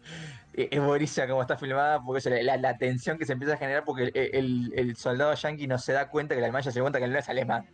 [0.55, 3.57] eh, Es buenísima como está filmada, porque eso, la, la tensión que se empieza a
[3.57, 6.71] generar porque el, el- el soldado yankee no se da cuenta que el alemán ya
[6.71, 7.67] se da cuenta que el alemán es alemán.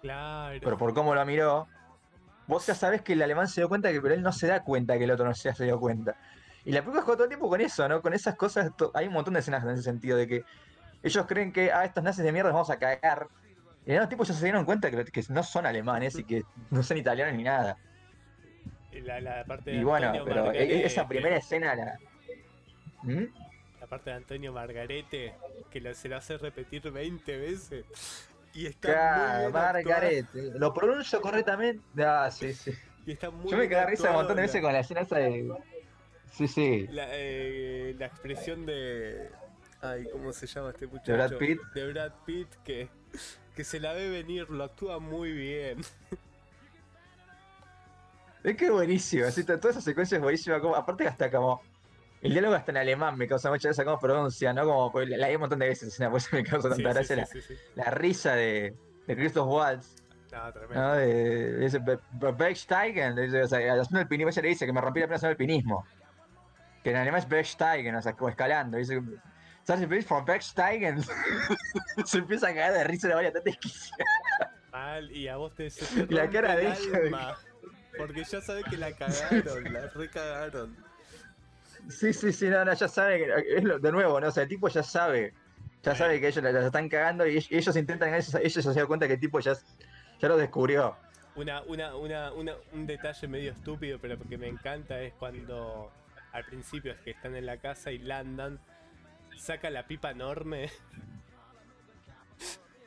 [0.00, 0.60] Claro.
[0.62, 1.66] Pero por cómo lo miró,
[2.46, 4.62] vos ya sabés que el alemán se dio cuenta, que, pero él no se da
[4.62, 6.14] cuenta que el otro no se, se dio cuenta.
[6.64, 8.00] Y la película juega todo el tiempo con eso, ¿no?
[8.00, 8.70] Con esas cosas.
[8.94, 10.44] Hay un montón de escenas en ese sentido, de que
[11.02, 13.26] ellos creen que, ah, estos nazis de mierda los vamos a cagar.
[13.86, 16.82] Y los tipos ya se dieron cuenta que, que no son alemanes y que no
[16.82, 17.76] son italianos ni nada.
[18.92, 21.98] La, la parte de Y bueno, Antonio pero e- Margarete, esa primera escena la.
[23.02, 23.24] ¿Mm?
[23.80, 25.34] La parte de Antonio Margarete,
[25.70, 27.84] que lo- se lo hace repetir 20 veces.
[28.54, 30.58] Y está Claro, muy bien actuado, Margarete.
[30.58, 31.82] Lo pronuncio correctamente.
[32.04, 32.72] Ah, sí, sí.
[33.04, 35.00] Y está muy Yo me quedé risa un montón de la- veces con la escena
[35.02, 35.52] esa de.
[36.32, 36.86] Sí, sí.
[36.90, 39.28] La, eh, la expresión de.
[39.82, 41.12] Ay, ¿cómo se llama este muchacho?
[41.12, 41.60] Brad Pitt.
[41.74, 42.88] De Brad Pitt, que
[43.54, 45.80] que se la ve venir, lo actúa muy bien.
[48.42, 50.60] Es que es buenísimo, así, toda esa secuencia es buenísima.
[50.60, 51.62] Como, aparte, hasta como.
[52.20, 54.64] El diálogo hasta en alemán me causa mucha gracia como pronuncia, ¿no?
[54.64, 56.82] Como pues, la, la hay un montón de veces, por eso me causa tanta Sí,
[56.82, 57.54] gracia sí, la, sí, sí.
[57.74, 58.74] la risa de,
[59.06, 59.96] de Christoph Waltz.
[60.32, 60.74] No, tremendo.
[60.82, 60.94] ¿no?
[60.94, 64.80] De, dice, "Be- Be- Bergsteigen", o sea, haciendo el pinismo, ella le dice que me
[64.80, 65.86] rompí la pierna haciendo el pinismo.
[66.82, 68.78] Que en alemán es Bergsteigen, o sea, como escalando.
[68.78, 69.00] Dice,
[69.64, 71.02] ¿sabes el from Bergsteigen?
[72.04, 74.04] Se empieza a cagar de risa la varias tan desquiciada.
[74.72, 76.72] Mal, y a vos te se te La cara de el
[77.08, 77.36] ella.
[77.96, 80.76] Porque ya sabes que la cagaron, la recagaron.
[81.88, 84.28] Sí, sí, sí, no, no, ya sabe, que- es lo- de nuevo, ¿no?
[84.28, 85.32] O sea, el tipo ya sabe,
[85.82, 88.72] ya sabe que ellos la, la están cagando y ellos, ellos intentan, ellos, ellos se
[88.74, 89.52] dan cuenta que el tipo ya,
[90.20, 90.96] ya lo descubrió.
[91.36, 95.92] Una, una, una, una, un detalle medio estúpido, pero que me encanta es cuando
[96.32, 98.58] al principio es que están en la casa y Landan
[99.36, 100.70] saca la pipa enorme.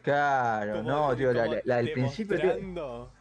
[0.01, 3.11] Claro, no, tío, la, la- la del principio, tío,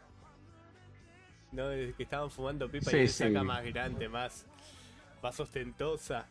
[1.51, 3.23] No, desde que estaban fumando pipa Sí, y sí.
[3.25, 4.45] saca más grande, más,
[5.21, 6.27] más ostentosa.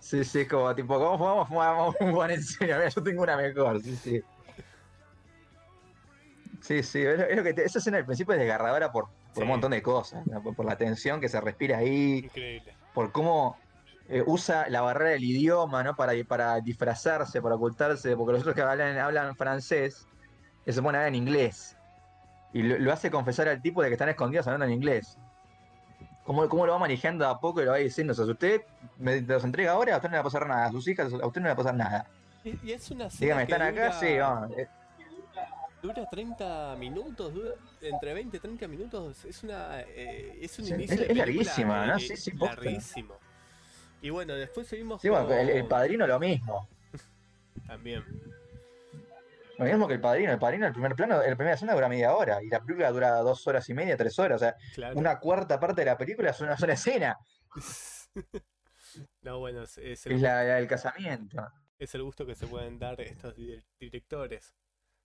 [0.00, 1.48] sí, sí, es como, tipo, ¿cómo fumamos?
[1.48, 4.22] Fumamos un buen en serio, mira, yo tengo una mejor, sí, sí.
[6.60, 9.04] Sí, sí, es lo, es lo que te- esa escena al principio es desgarradora por,
[9.04, 9.42] por Sí.
[9.42, 10.42] un montón de cosas, ¿no?
[10.42, 12.74] por, por la tensión que se respira ahí, Increíble.
[12.94, 13.58] por cómo
[14.08, 15.96] eh, usa la barrera del idioma, ¿no?
[15.96, 20.06] Para, para disfrazarse, para ocultarse, porque los otros que hablan, hablan francés,
[20.66, 21.76] eh, se pone a hablar en inglés.
[22.52, 25.18] Y lo, lo hace confesar al tipo de que están escondidos hablando en inglés.
[26.24, 28.12] ¿Cómo, cómo lo va manejando a poco y lo va diciendo?
[28.12, 28.62] O sea, si usted
[28.98, 30.66] me los entrega ahora, a usted no le va a pasar nada.
[30.66, 32.06] A sus hijas, a usted no le va a pasar nada.
[32.44, 33.72] Y, y es una Dígame, ¿están acá?
[33.72, 34.50] dura- Sí, vamos.
[34.56, 34.68] Eh,
[35.82, 37.50] Dura 30 minutos, dura
[37.82, 39.22] entre 20 y 30 minutos.
[39.26, 41.98] Es una eh, es un Sí, inicio es- de es larguísima, ¿no?
[41.98, 43.14] Sí, sí, larguísimo.
[44.04, 46.68] Y bueno, después seguimos Sí, bueno, el, el padrino lo mismo.
[47.66, 48.04] También.
[49.56, 50.30] Lo mismo que el padrino.
[50.30, 52.42] El padrino, el primer plano, la primera escena dura media hora.
[52.42, 54.36] Y la película dura dos horas y media, tres horas.
[54.36, 54.98] O sea, Claro.
[54.98, 57.16] una cuarta parte de la película es una sola escena.
[59.22, 61.46] no, bueno, es, es el, es la, la del casamiento.
[61.78, 64.54] es el gusto que se pueden dar estos di- directores.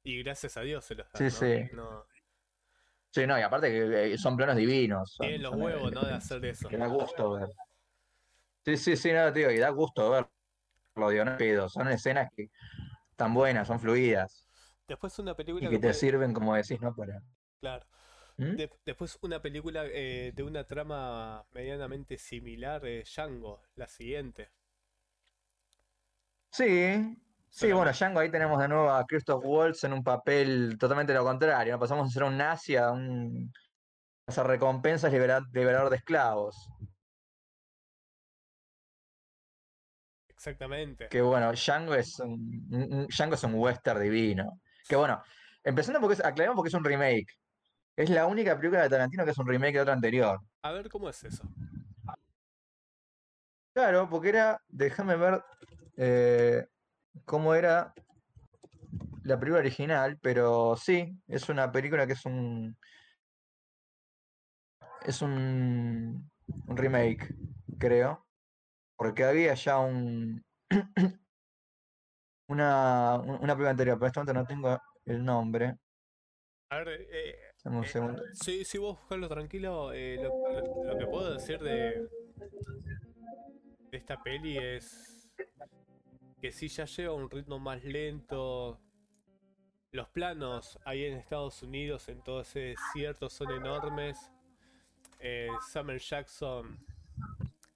[0.04, 1.70] Y gracias a Dios se los Sí, dan, sí.
[1.74, 1.84] ¿no?
[1.92, 2.06] No,
[3.12, 5.16] Sí, no, y aparte que eh, son planos divinos.
[5.20, 6.02] Tienen los huevos, ¿no?
[6.02, 6.68] De hacer eso.
[6.70, 7.48] Que da gusto ver.
[8.65, 11.69] Sí, sí, sí, no, tío, y da gusto verlo, digo, no es pedo.
[11.69, 12.50] Son escenas que
[13.12, 14.45] están buenas, son fluidas.
[14.88, 16.93] Después una película Y que te puede- sirven, como decís, ¿no?
[16.95, 17.22] Para.
[17.62, 17.86] Claro.
[18.38, 18.56] ¿Mm?
[18.56, 24.50] De- después una película eh, de una trama medianamente similar, eh, Django, la siguiente.
[26.52, 27.17] Sí,
[27.50, 31.24] sí, bueno, Django, ahí tenemos de nuevo a Christoph Waltz en un papel totalmente lo
[31.24, 31.74] contrario.
[31.74, 31.80] ¿no?
[31.80, 33.52] Pasamos a ser un nazi a un.
[34.28, 36.56] a recompensas libera- liberador de esclavos.
[40.39, 41.10] Exactamente.
[41.10, 44.62] Que bueno, Django es un, Django es un western divino.
[44.88, 45.21] Que bueno,
[45.65, 47.28] empezando porque es, aclaremos porque es un remake.
[47.93, 50.39] Es la única película de Tarantino que es un remake de otra anterior.
[50.62, 51.43] A ver cómo es eso.
[53.73, 55.43] Claro, porque era, déjame ver
[55.97, 56.65] eh,
[57.25, 57.93] cómo era
[59.23, 62.78] la película original, pero sí, es una película que es un
[65.02, 66.32] es un,
[66.65, 67.36] un remake,
[67.78, 68.29] creo,
[69.00, 70.44] porque había ya un
[72.50, 75.78] una, una película anterior, pero en este momento no tengo el nombre.
[76.70, 78.22] A ver, eh, un Eh, segundo.
[78.34, 79.94] sí, sí, vos buscarlo tranquilo.
[79.94, 82.08] eh, lo, lo- lo que puedo decir de,
[83.90, 85.30] de esta peli es
[86.42, 88.80] que sí ya lleva un ritmo más lento.
[89.92, 94.18] Los planos ahí en Estados Unidos, en todo ese desierto, son enormes.
[95.20, 96.78] Eh, Samuel Jackson,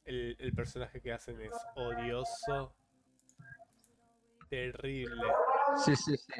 [0.05, 2.75] el, el personaje que hacen es odioso.
[4.49, 5.23] Terrible.
[5.83, 6.33] Sí, sí, sí.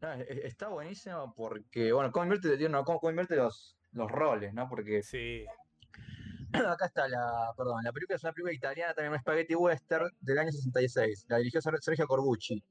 [0.00, 4.10] No, e- e- está buenísimo porque, bueno, cómo invierte, no, cómo, cómo invierte los, los
[4.10, 4.68] roles, ¿no?
[4.68, 5.44] Porque Sí,
[6.52, 10.38] acá está la, perdón, la película es una película italiana, también un spaghetti western del
[10.38, 11.26] año 66.
[11.28, 12.62] La dirigió Ser- Sergio Corbucci.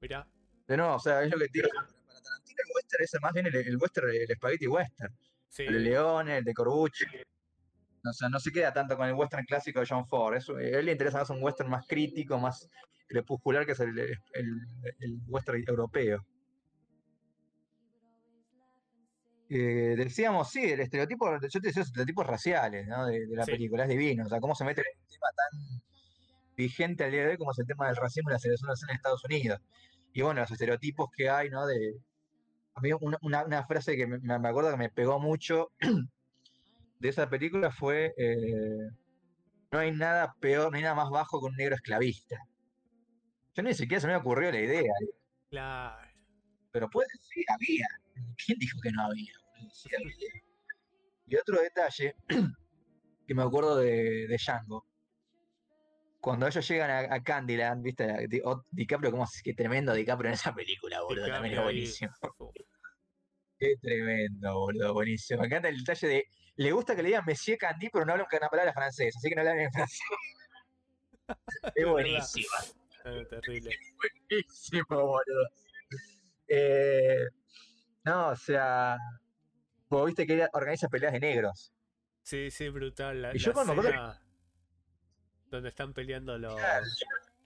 [0.00, 0.26] mirá.
[0.66, 1.68] De nuevo, o sea, es lo que tiene.
[1.68, 1.86] Para
[2.20, 5.16] Tarantino el western es más bien el, el western, el spaghetti western.
[5.48, 7.04] Sí, El de Leone, el de Corbucci.
[8.08, 10.36] O sea, no se queda tanto con el western clásico de John Ford.
[10.36, 12.68] Es- a él le interesa más un western más crítico, más
[13.08, 14.16] crepuscular, que es el, el-
[15.00, 16.24] el western europeo.
[19.52, 23.04] Eh, decíamos, sí, el estereotipo, yo te decía, los estereotipos raciales ¿no?
[23.06, 23.50] de, de la Sí.
[23.52, 24.24] película, es divino.
[24.24, 25.82] O sea, cómo se mete en un tema tan
[26.56, 28.96] vigente al día de hoy como es el tema del racismo y la segregación en
[28.96, 29.58] Estados Unidos.
[30.12, 31.66] Y bueno, los estereotipos que hay, ¿no?
[31.66, 31.94] De,
[32.74, 35.72] a mí una, una- una frase que me, me acuerdo que me pegó mucho
[37.00, 38.88] de esa película fue, eh,
[39.72, 42.36] no hay nada peor, no hay nada más bajo que un negro esclavista.
[43.54, 44.92] Yo ni siquiera se me ocurrió la idea.
[45.50, 46.08] Claro.
[46.70, 47.86] Pero puede, sí, había.
[48.44, 49.32] ¿Quién dijo que no había?
[49.72, 50.30] Sí había.
[51.26, 52.14] Y otro detalle
[53.26, 54.86] que me acuerdo de, de Django.
[56.20, 58.26] Cuando ellos llegan a, a Candyland, ¿viste?
[58.28, 61.26] Di- o- DiCaprio, como que tremendo DiCaprio en esa película, boludo.
[61.28, 62.12] También es buenísimo.
[63.60, 65.40] Qué tremendo, boludo, buenísimo.
[65.42, 66.24] Me encanta el detalle de.
[66.56, 69.34] Le gusta que le digan Monsieur Candy, pero no hablan una palabra francés, así que
[69.34, 70.00] no hablan en francés.
[71.76, 72.48] Es buenísimo.
[73.04, 73.70] ah, terrible.
[74.28, 75.48] buenísimo, boludo.
[76.48, 77.26] Eh,
[78.04, 78.96] no, o sea,
[79.88, 81.72] vos viste que organiza peleas de negros.
[82.22, 83.22] Sí, sí, brutal.
[83.22, 84.20] La, Y yo la cuando escena
[85.50, 86.86] donde están peleando los, Claro.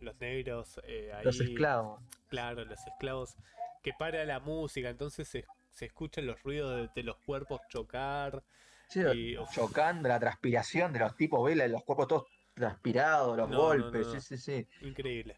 [0.01, 1.25] los negros eh, ahí.
[1.25, 2.03] Los esclavos.
[2.29, 3.37] Claro, los esclavos.
[3.83, 5.45] Que para la música, entonces se,
[5.75, 8.43] se escuchan los ruidos de, de los cuerpos chocar.
[8.89, 11.71] Sí, Y, chocando, la transpiración de los tipos, ¿ves?
[11.71, 14.21] los cuerpos todos transpirados, los No, golpes, no, no.
[14.21, 14.87] sí, sí, sí.
[14.87, 15.37] Increíble.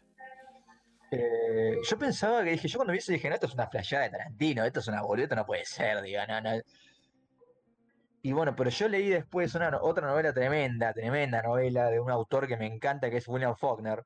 [1.11, 4.05] Eh, yo pensaba que dije, yo cuando vi eso dije, no, esto es una flasheada
[4.05, 6.51] de Tarantino, esto es una esto no puede ser, digo, no, no.
[8.21, 12.47] Y bueno, pero yo leí después una, otra novela tremenda, tremenda novela de un autor
[12.47, 14.03] que me encanta, que es William Faulkner.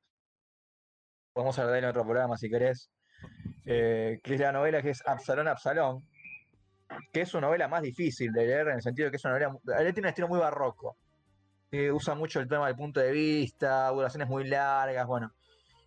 [1.33, 2.91] Podemos hablar de él en otro programa si querés.
[3.65, 6.07] Eh, que es la novela que es Absalón, Absalón,
[7.11, 9.33] que es su novela más difícil de leer en el sentido de que es una
[9.33, 9.59] novela,
[9.93, 10.97] tiene un estilo muy barroco.
[11.71, 15.33] Eh, usa mucho el tema del punto de vista, oraciones muy largas, bueno.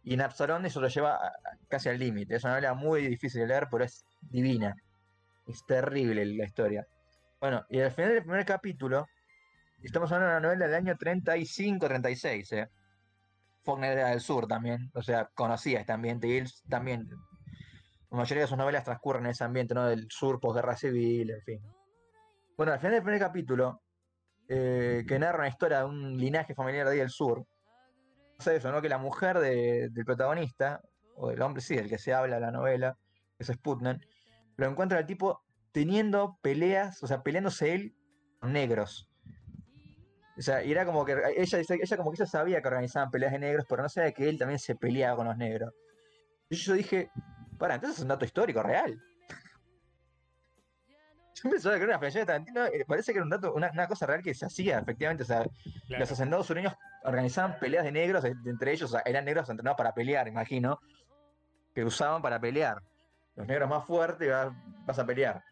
[0.03, 1.19] Y en Absalón eso lo lleva
[1.69, 2.37] casi al límite.
[2.37, 4.75] Es una novela muy difícil de leer, pero es divina.
[5.47, 6.87] Es terrible la historia.
[7.41, 9.07] Bueno, y al final del primer capítulo,
[9.83, 12.71] estamos hablando de una novela del año 35-36, ¿eh?
[13.65, 17.09] Faulkner era del sur también, o sea, conocía este ambiente y él también.
[18.15, 19.87] La mayoría de sus novelas transcurren en ese ambiente, ¿no?
[19.87, 21.61] Del sur, posguerra civil, en fin.
[22.57, 23.83] Bueno, al final del primer capítulo,
[24.47, 27.45] eh, que narra una historia de un linaje familiar de ahí del sur,
[28.39, 28.81] pasa eso, ¿no?
[28.81, 30.81] Que la mujer de- del protagonista,
[31.17, 32.97] o del hombre, sí, del que se habla la novela,
[33.37, 34.07] que es Sputnik,
[34.59, 37.97] lo encuentra el tipo teniendo peleas, o sea, peleándose él
[38.39, 39.11] con negros.
[40.39, 43.33] O sea, y era como que ella ella como que ella sabía que organizaban peleas
[43.33, 45.73] de negros, pero no sabía que él también se peleaba con los negros.
[46.49, 47.11] Y yo dije,
[47.59, 49.01] para, entonces es un dato histórico real.
[51.43, 53.89] Yo pensaba que era una de Tarantino, eh, parece que era un dato, una, una
[53.89, 55.25] cosa real que se hacía, efectivamente.
[55.25, 55.45] O sea,
[55.87, 56.01] Claro.
[56.01, 59.77] los hacendados sureños organizaban peleas de negros, eh, entre ellos, o sea, eran negros entrenados
[59.77, 60.79] para pelear, imagino,
[61.75, 62.81] que usaban para pelear.
[63.35, 64.53] Los negros más fuertes vas,
[64.87, 65.43] vas a pelear.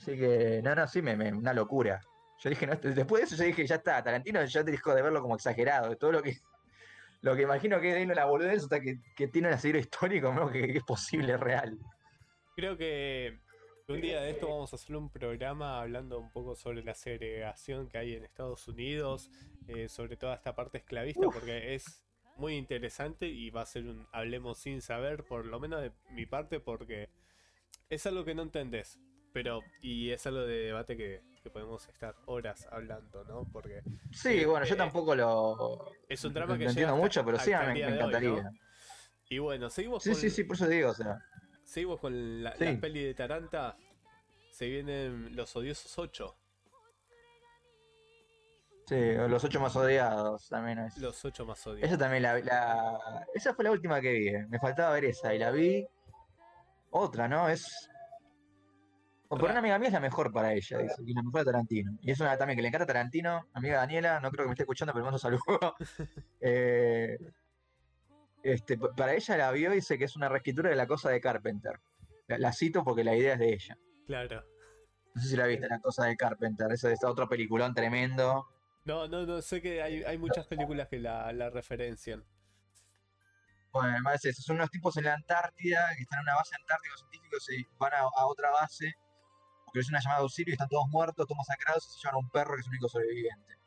[0.00, 2.00] Así que, no, no, sí, me, me- una locura.
[2.40, 5.02] Yo dije, no, después de eso yo dije, ya está, Tarantino ya te dijo de
[5.02, 6.36] verlo como exagerado, de todo lo que
[7.24, 10.50] lo que imagino que es la boludez, hasta que, que tiene un asidero histórico, ¿no?
[10.50, 11.78] que, que es posible, real.
[12.54, 13.38] Creo que
[13.88, 17.88] un día de esto vamos a hacer un programa hablando un poco sobre la segregación
[17.88, 19.30] que hay en Estados Unidos,
[19.68, 21.34] eh, sobre toda esta parte esclavista, Uf.
[21.34, 22.04] porque es
[22.36, 26.26] muy interesante y va a ser un hablemos sin saber, por lo menos de mi
[26.26, 27.08] parte, porque
[27.88, 29.00] es algo que no entendés.
[29.32, 33.44] Pero, y es algo de debate que, que podemos estar horas hablando, ¿no?
[33.52, 37.38] Porque Sí, Eh, bueno, yo eh, tampoco lo, es un drama que entiendo mucho, pero
[37.38, 38.50] sí, me, encantaría.
[39.28, 41.18] Y bueno, seguimos Sí, con, sí, sí, por eso digo, o sea.
[41.62, 42.64] seguimos con la, Sí.
[42.64, 43.76] la peli de Taranta.
[44.52, 46.34] Se vienen los odiosos 8.
[48.86, 48.96] Sí,
[49.28, 50.96] los ocho más odiados también es.
[50.98, 51.88] Los 8 más odiados.
[51.90, 54.28] Esa también la, la- Esa fue la última que vi.
[54.28, 54.46] eh.
[54.48, 55.86] Me faltaba ver esa y la vi.
[56.90, 57.48] Otra, ¿no?
[57.50, 57.88] Es.
[59.28, 60.96] O por una amiga mía es la mejor para ella, dice.
[61.04, 61.98] Y la mejor de Tarantino.
[62.02, 63.48] Y es una también que le encanta Tarantino.
[63.54, 65.42] Amiga Daniela, no creo que me esté escuchando, pero mando saludo.
[66.40, 67.18] Eh,
[68.42, 71.20] este, para ella la vio y dice que es una reescritura de la cosa de
[71.20, 71.80] Carpenter.
[72.26, 73.78] La, la cito porque la idea es de ella.
[74.06, 74.44] Claro.
[75.14, 76.70] No sé si la viste, la cosa de Carpenter.
[76.70, 78.46] Ese es otro peliculón tremendo.
[78.84, 82.22] No, no, no, sé que hay, hay muchas películas que la, la referencian.
[83.72, 86.54] Bueno, además es eso, son unos tipos en la Antártida que están en una base
[86.54, 88.94] antártica, los científicos se van a, a otra base,
[89.74, 92.14] porque es una llamada de auxilio y están todos muertos, todos masacrados, y se llevan
[92.14, 93.58] a un perro que es el único sobreviviente.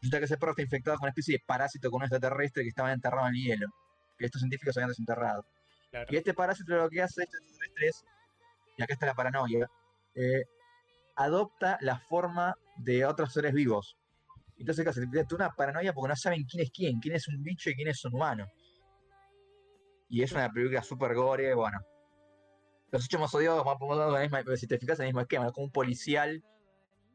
[0.00, 2.68] Resulta que ese perro está infectado con una especie de parásito con un extraterrestre que
[2.68, 3.66] estaba enterrado en el hielo,
[4.16, 5.44] que estos científicos habían desenterrado.
[5.90, 6.06] Claro.
[6.10, 8.04] Y este parásito lo que hace este extraterrestre es,
[8.76, 9.68] y acá está la paranoia,
[10.14, 10.44] eh,
[11.16, 13.96] adopta la forma de otros seres vivos.
[14.58, 17.42] Entonces, casi se tiene una paranoia porque no saben quién es quién, quién es un
[17.42, 18.46] bicho y quién es un humano.
[20.08, 21.80] Y es una película super gore, bueno.
[22.96, 25.66] Los hechos más odiados por la misma, si te fijas en el mismo esquema, como
[25.66, 26.42] un policial,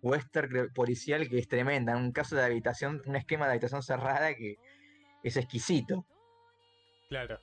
[0.03, 1.93] western policial que es tremenda.
[1.93, 4.57] En un caso de habitación, un esquema de habitación cerrada que
[5.23, 6.05] es exquisito.
[7.09, 7.39] Claro.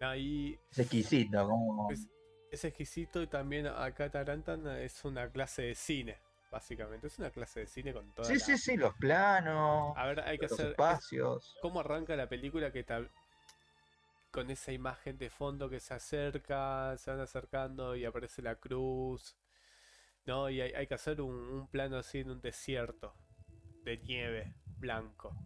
[0.00, 1.90] Ahí Es exquisito, como.
[1.90, 2.08] Es-
[2.50, 6.18] es exquisito y también acá Tarantan es una clase de cine,
[6.52, 7.06] básicamente.
[7.08, 10.20] Es una clase de cine con toda Sí, la- sí, sí, los planos, A ver,
[10.20, 10.66] hay que los hacer...
[10.66, 11.56] es- espacios.
[11.62, 13.10] ¿Cómo arranca la película que tal...
[14.34, 19.36] con esa imagen de fondo que se acerca, se van acercando y aparece la cruz.
[20.26, 20.50] ¿No?
[20.50, 23.14] Y hay, hay que hacer un, un plano así en un desierto
[23.84, 25.36] de nieve blanco.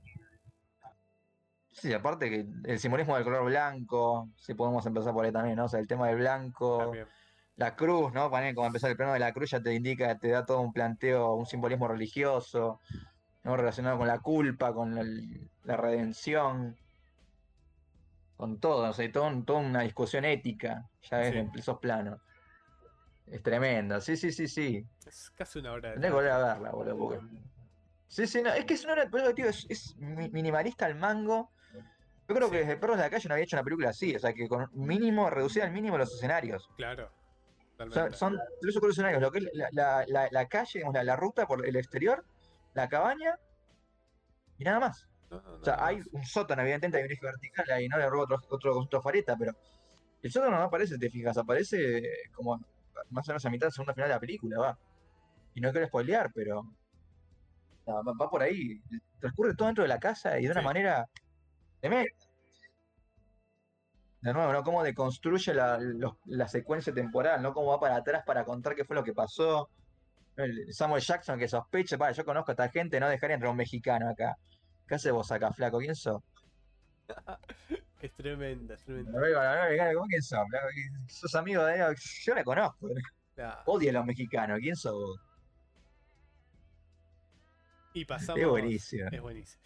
[1.70, 5.66] Sí, aparte que el simbolismo del color blanco, si podemos empezar por ahí también, ¿no?
[5.66, 7.06] O sea, el tema del blanco, También.
[7.56, 8.30] la cruz, ¿no?
[8.30, 10.72] Mí, como empezar el plano de la cruz ya te indica, te da todo un
[10.72, 12.80] planteo, un simbolismo religioso,
[13.44, 13.56] ¿no?
[13.56, 16.76] Relacionado con la culpa, con el- la redención,
[18.38, 21.38] con todo, o sea, todo toda una discusión ética, ya es Sí.
[21.38, 22.20] en esos planos.
[23.26, 24.86] Es tremenda, sí, sí, sí, sí.
[25.04, 27.20] Es casi una hora de Tendré que volver a verla, boludo, porque...
[28.06, 30.86] Sí, sí, no, es que es una hora, por eso, tío, es, es mi- minimalista
[30.86, 31.50] al mango.
[32.28, 34.18] Yo creo que desde Perros de la Calle no había hecho una película así, o
[34.20, 36.70] sea, que con mínimo, reducir al mínimo los escenarios.
[36.76, 37.10] Claro.
[38.12, 41.16] Son, tres o cuatro escenarios, lo que es la, la- la- la calle, digamos, la
[41.16, 42.24] ruta por el exterior,
[42.74, 43.36] la cabaña
[44.58, 45.06] y nada más.
[45.30, 47.98] No, no, O sea, hay un sótano, evidentemente, hay un eje vertical ahí, ¿no?
[47.98, 49.52] Le robo otro, otro de fareta, pero
[50.22, 52.02] el sótano no aparece, te fijas, aparece
[52.34, 52.56] como
[53.10, 54.78] más o menos a mitad, segunda final de la película, va.
[55.54, 56.62] Y no quiero spoilear, pero
[57.86, 58.80] no, va, va por ahí.
[59.20, 60.66] Transcurre todo dentro de la casa y de una Sí.
[60.66, 61.06] manera
[61.80, 62.10] tremenda.
[64.20, 64.62] De nuevo, ¿no?
[64.64, 67.52] Cómo deconstruye la, los- la secuencia temporal, ¿no?
[67.52, 69.68] Cómo va para atrás para contar qué fue lo que pasó.
[70.36, 73.56] El Samuel Jackson que sospecha, para, yo conozco a esta gente, no dejaría entrar un
[73.56, 74.36] mexicano acá.
[74.88, 75.78] ¿Qué haces vos acá, flaco?
[75.78, 76.22] ¿Quién sos?
[78.00, 79.10] Es tremenda, es tremenda.
[79.10, 80.38] No, no, no, mexicano, ¿Cómo quién sos?
[80.48, 80.66] flaco?
[81.08, 81.96] ¿Sos amigo de él?
[82.22, 82.88] Yo la conozco.
[83.66, 84.60] Odio a los mexicanos.
[84.60, 85.20] ¿Quién sos vos?
[87.92, 88.40] Y pasamos.
[88.40, 89.08] Es buenísimo.
[89.10, 89.62] Es buenísimo.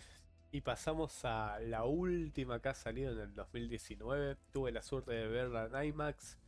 [0.50, 4.38] Y pasamos a la última que ha salido en el 2019.
[4.50, 6.38] Tuve la suerte de verla en IMAX.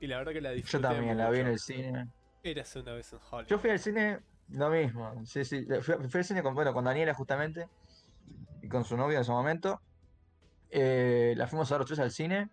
[0.00, 2.08] Y la verdad que la Yo disfruté también la vi en el cine.
[2.42, 3.46] Érase una vez en Hollywood.
[3.46, 4.20] Yo fui al cine
[4.52, 5.24] lo mismo.
[5.24, 5.66] Sí, sí.
[5.82, 7.68] Fui, al cine con, bueno, con Daniela justamente.
[8.62, 9.80] Y con su novio en ese momento.
[10.70, 12.48] Eh, la fuimos a los tres al cine.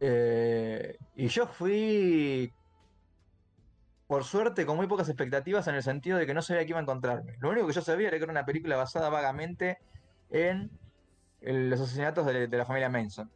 [0.00, 2.52] Eh, y yo fui,
[4.06, 6.78] por suerte, con muy pocas expectativas en el sentido de que no sabía qué iba
[6.78, 7.36] a encontrarme.
[7.40, 9.78] Lo único que yo sabía era que era una película basada vagamente
[10.30, 10.70] en
[11.40, 13.30] los asesinatos de, de la familia Manson.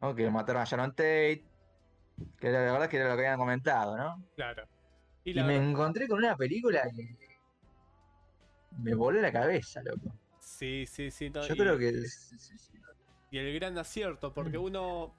[0.00, 0.14] ¿no?
[0.14, 1.44] Que mataron a Sharon Tate.
[2.38, 4.22] Que era- la verdad que era lo que habían comentado, ¿no?
[4.36, 4.64] Claro.
[5.24, 7.16] Y me verdad- encontré con una película que
[8.78, 10.12] me voló la cabeza, loco.
[10.40, 11.30] Sí, sí, sí.
[11.30, 12.02] no, Yo y- creo que.
[13.30, 14.62] Y el gran acierto, porque Mm.
[14.64, 15.14] uno.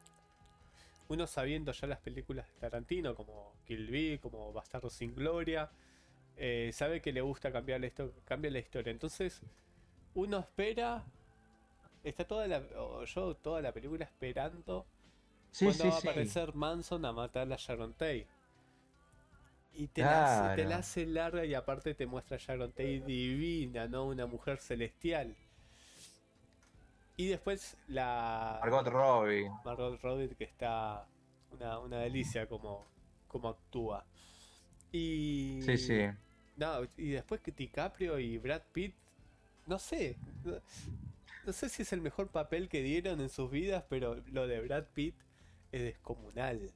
[1.10, 5.70] Uno sabiendo ya las películas de Tarantino, como Kill Bill, como Bastardo sin Gloria,
[6.38, 7.90] eh, sabe que le gusta cambiar la,
[8.26, 8.90] cambiar la historia.
[8.92, 9.42] Entonces,
[10.16, 11.04] uno espera.
[12.04, 12.64] Está toda la.
[13.06, 14.86] yo toda la película esperando
[15.52, 16.08] Sí, cuando sí, va a sí.
[16.08, 18.28] aparecer Manson a matar a Sharon Tate.
[19.76, 23.02] Y te, la hace, te la hace larga y aparte te muestra a Sharon Tate
[23.02, 24.06] divina, ¿no?
[24.06, 25.36] Una mujer celestial.
[27.18, 28.60] Y después la.
[28.62, 29.50] Margot Robbie.
[29.66, 31.08] Margot Robbie que está
[31.52, 32.86] una, una delicia como,
[33.28, 34.06] como actúa.
[34.92, 35.60] Y.
[35.64, 36.02] Sí, sí.
[36.56, 38.96] No, y después que DiCaprio y Brad Pitt,
[39.66, 40.18] no sé.
[40.44, 40.54] No,
[41.46, 44.62] no sé si es el mejor papel que dieron en sus vidas, pero lo de
[44.62, 45.16] Brad Pitt
[45.72, 46.72] es descomunal.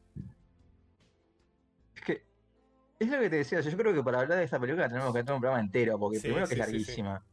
[2.99, 5.19] Es lo que te decía, yo creo que para hablar de esta película tenemos que
[5.19, 7.23] tener un programa entero, porque Sí, primero que es sí, larguísima.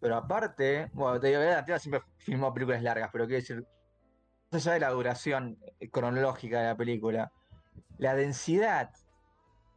[0.00, 3.66] Pero aparte, bueno, te digo, Tarantino siempre filmó películas largas, pero quiero decir,
[4.50, 5.58] más allá de la duración
[5.90, 7.32] cronológica de la película,
[7.96, 8.90] la densidad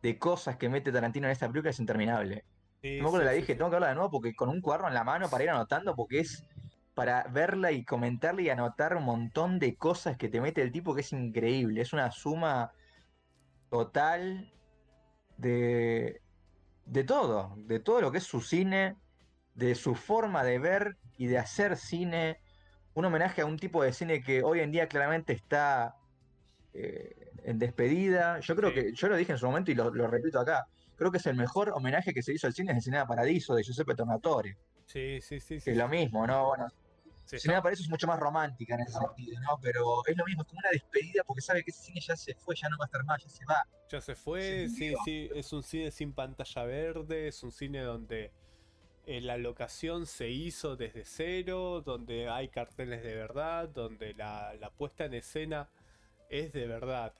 [0.01, 2.45] de cosas que mete Tarantino en esta película es interminable.
[2.83, 4.95] Yo me acuerdo la dije, tengo que verla de nuevo porque con un cuaderno en
[4.95, 6.43] la mano para ir anotando, porque es
[6.95, 10.93] para verla y comentarle y anotar un montón de cosas que te mete el tipo
[10.93, 11.81] que es increíble.
[11.81, 12.71] Es una suma
[13.69, 14.51] total
[15.41, 16.21] de,
[16.85, 18.95] de todo, de todo lo que es su cine,
[19.55, 22.39] de su forma de ver y de hacer cine.
[22.93, 25.95] Un homenaje a un tipo de cine que hoy en día claramente está
[26.73, 28.39] eh, en despedida.
[28.39, 28.75] Yo creo Sí.
[28.75, 31.25] que, yo lo dije en su momento y lo, lo repito acá, creo que es
[31.25, 34.57] el mejor homenaje que se hizo al cine es el Cinema Paradiso de Giuseppe Tornatore.
[34.85, 35.71] Sí, sí, sí, sí.
[35.71, 36.47] Es lo mismo, ¿no?
[36.47, 36.67] Bueno,
[37.37, 39.57] Sí, Cinema Paradiso es mucho más romántica en ese sentido, ¿no?
[39.61, 42.35] Pero es lo mismo, es como una despedida porque sabe que ese cine ya se
[42.35, 43.65] fue, ya no va a estar más, ya se va.
[43.89, 48.31] Ya se fue, sí, sí, es un cine sin pantalla verde, es un cine donde
[49.05, 54.69] eh, la locación se hizo desde cero, donde hay carteles de verdad, donde la, la
[54.69, 55.69] puesta en escena
[56.29, 57.13] es de verdad.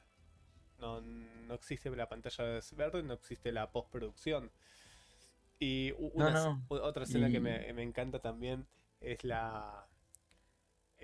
[0.80, 4.52] No, no existe la pantalla verde, no existe la postproducción.
[5.60, 6.66] Y No, una no.
[6.70, 8.68] otra escena que me, me encanta también
[9.00, 9.88] es la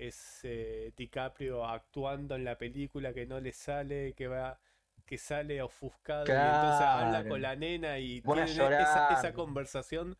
[0.08, 4.58] es eh, DiCaprio actuando en la película que no le sale, que va
[5.06, 10.18] que sale ofuscado y entonces habla con la nena y tienen esa, conversación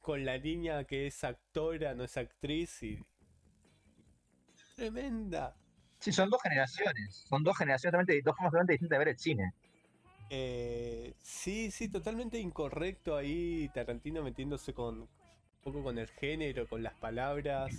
[0.00, 3.04] con la niña que es actora, no es actriz y
[4.76, 5.54] Tremenda.
[5.98, 7.26] Sí, son dos generaciones.
[7.28, 9.52] Son dos generaciones totalmente, dos formas totalmente distintas de ver el cine.
[10.30, 15.08] Eh, sí, sí, totalmente incorrecto ahí Tarantino metiéndose con un
[15.62, 17.74] poco con el género, con las palabras.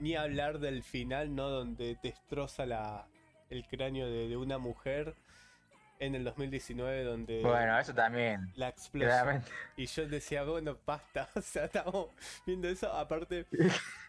[0.00, 1.48] Ni hablar del final, ¿no?
[1.48, 3.06] Donde destroza la,
[3.50, 5.14] el cráneo de, de una mujer
[6.00, 8.52] en el 2019 donde Bueno, eso también.
[8.54, 9.10] la explosión.
[9.10, 9.50] Claramente.
[9.76, 12.08] Y yo decía, bueno, basta, o sea, estamos
[12.46, 13.46] viendo eso, aparte,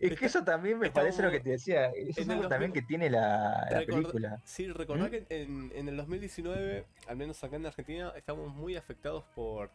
[0.00, 1.90] Es que eso también me Estamos parece lo que te decía.
[1.90, 2.72] Eso es algo también 2000.
[2.72, 4.40] que tiene la, la película.
[4.44, 5.10] Sí, recordá ¿Mm?
[5.10, 9.70] que en, en el 2019, al menos acá en Argentina, estamos muy afectados por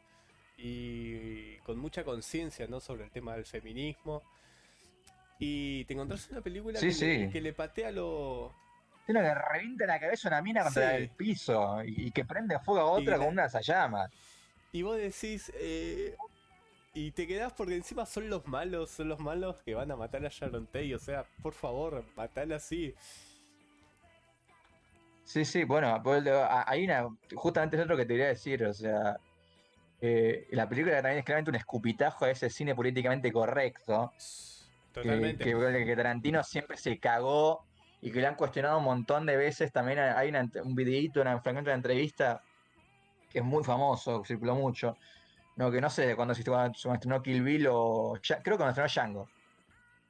[0.58, 2.80] y con mucha conciencia ¿no?
[2.80, 4.24] sobre el tema del feminismo.
[5.40, 7.32] Y te encontrás una película Sí, que, Le, sí.
[7.32, 8.54] que le patea lo.
[9.06, 10.96] Tiene que revienta la cabeza a una mina contra Sí.
[10.98, 14.12] el piso y, y que prende fuego a otra Y con la- unas llamas.
[14.72, 15.52] Y vos decís.
[15.56, 16.16] eh,
[16.94, 20.26] y te quedás porque encima son los malos, son los malos que van a matar
[20.26, 20.96] a Sharon Tate.
[20.96, 22.96] O sea, por favor, matala así.
[25.26, 26.24] Sí, sí, bueno, pues,
[26.68, 27.10] hay una.
[27.36, 29.18] Justamente es otro que te quería decir, o sea.
[30.02, 34.14] eh, la película también es claramente un escupitajo a ese cine políticamente correcto.
[34.18, 34.55] que-
[34.96, 35.44] Totalmente.
[35.44, 37.66] Que, que Tarantino siempre se cagó
[38.02, 39.72] y que le han cuestionado un montón de veces.
[39.72, 42.42] También hay una- un videíto, una fragmento de una entrevista
[43.30, 44.98] que es muy famoso, circuló mucho.
[45.58, 48.18] No, que no sé cuándo se cuando se estrenó Kill Bill o.
[48.24, 49.30] Ya- creo que cuando estrenó Django.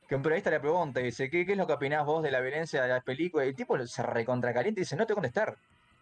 [0.07, 2.29] Que un periodista le pregunta y dice: ¿Qué, qué es lo que opinás vos de
[2.31, 3.47] la violencia de las películas?
[3.47, 5.57] Y el tipo se recontracalienta y dice: No te voy a contestar.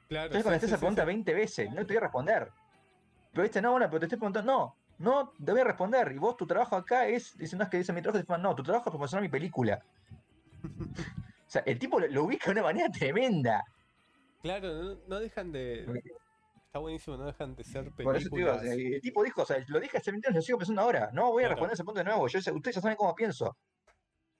[0.09, 1.05] Claro, Entonces sí, contesté sí, esa sí, pregunta sí.
[1.07, 2.49] 20 veces, no te voy a responder.
[3.31, 6.11] Pero viste, no, bueno, pero te estoy preguntando, no, no te voy a responder.
[6.11, 8.55] Y vos, tu trabajo acá es, dice, no es que dice mi trabajo, dice, no,
[8.55, 9.83] tu trabajo es promocionar mi película.
[10.63, 13.63] o sea, el tipo lo, lo ubica de una manera tremenda.
[14.41, 15.85] Claro, no, no dejan de.
[16.65, 18.63] Está buenísimo, no dejan de ser Por eso te digo, películas.
[18.95, 21.09] el tipo dijo, o sea, lo dije hace 20 años, lo sigo pensando ahora.
[21.13, 21.49] No voy a Claro.
[21.55, 23.55] responder ese punto de nuevo, yo, ustedes ya saben cómo pienso.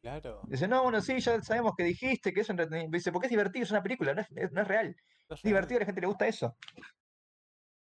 [0.01, 0.41] Claro.
[0.47, 2.89] Dice, no, bueno, sí, ya sabemos que dijiste que es entretenido.
[2.91, 4.95] Dice, porque es divertido, es una película, no es, no es real.
[5.29, 6.57] no Es divertido, a la gente le gusta eso.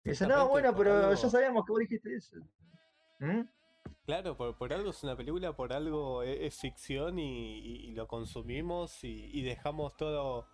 [0.05, 2.37] Dice, no, bueno, pero algo- ya sabemos que vos dijiste eso.
[3.19, 3.41] ¿Mm?
[4.05, 7.91] Claro, por, por algo es una película, por algo e- es, ficción y, y- y
[7.91, 10.47] lo consumimos y, y dejamos todo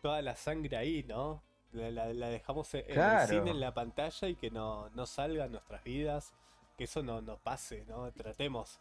[0.00, 1.42] toda la sangre ahí, ¿no?
[1.72, 5.46] La, la- la dejamos en, el cine, en la pantalla y que no, no salga
[5.46, 6.32] en nuestras vidas,
[6.78, 8.12] que eso no, no pase, ¿no?
[8.12, 8.80] Tratemos.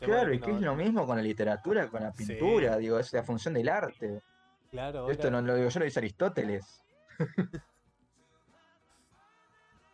[0.00, 2.26] Claro, y que es lo mismo con la literatura, con la Sí.
[2.26, 4.22] pintura, digo, es la función del arte.
[4.70, 6.84] Claro, Esto ahora- no lo digo yo, lo dice Aristóteles.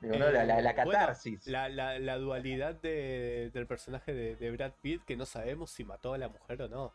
[0.00, 1.46] digo, no, la, la- la Eh, bueno, catarsis.
[1.46, 6.14] la, la- dualidad de- del personaje de, de Brad Pitt, que no sabemos si mató
[6.14, 6.92] a la mujer o no.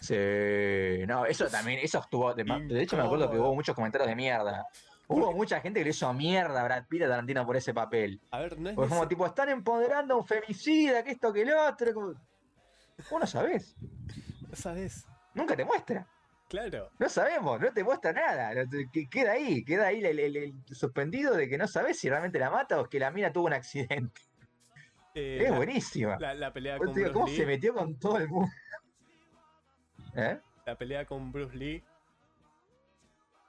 [0.00, 2.34] Sí, no, eso también, eso estuvo.
[2.34, 4.66] De, de hecho, me acuerdo que hubo muchos comentarios de mierda.
[5.06, 8.20] Hubo mucha gente que le hizo mierda a Brad Pitt a Tarantino por ese papel.
[8.30, 11.44] A ver, no es Porque como tipo, están empoderando a un femicida, que esto, que
[11.44, 11.92] lo otro.
[11.94, 12.14] como-
[13.10, 13.74] Vos no sabés,
[14.48, 15.06] no sabes.
[15.34, 16.06] nunca te muestra.
[16.48, 16.90] Claro.
[16.98, 18.52] No sabemos, no te muestra nada.
[19.10, 22.50] Queda ahí, queda ahí el, el- el suspendido de que no sabes si realmente la
[22.50, 24.20] mata o es que la mina tuvo un accidente.
[25.14, 26.18] Eh, es la- buenísima.
[26.18, 28.52] La, la pelea con digo, Bruce ¿Cómo Lee, se metió con todo el mundo?
[30.16, 30.38] ¿Eh?
[30.66, 31.82] la pelea con Bruce Lee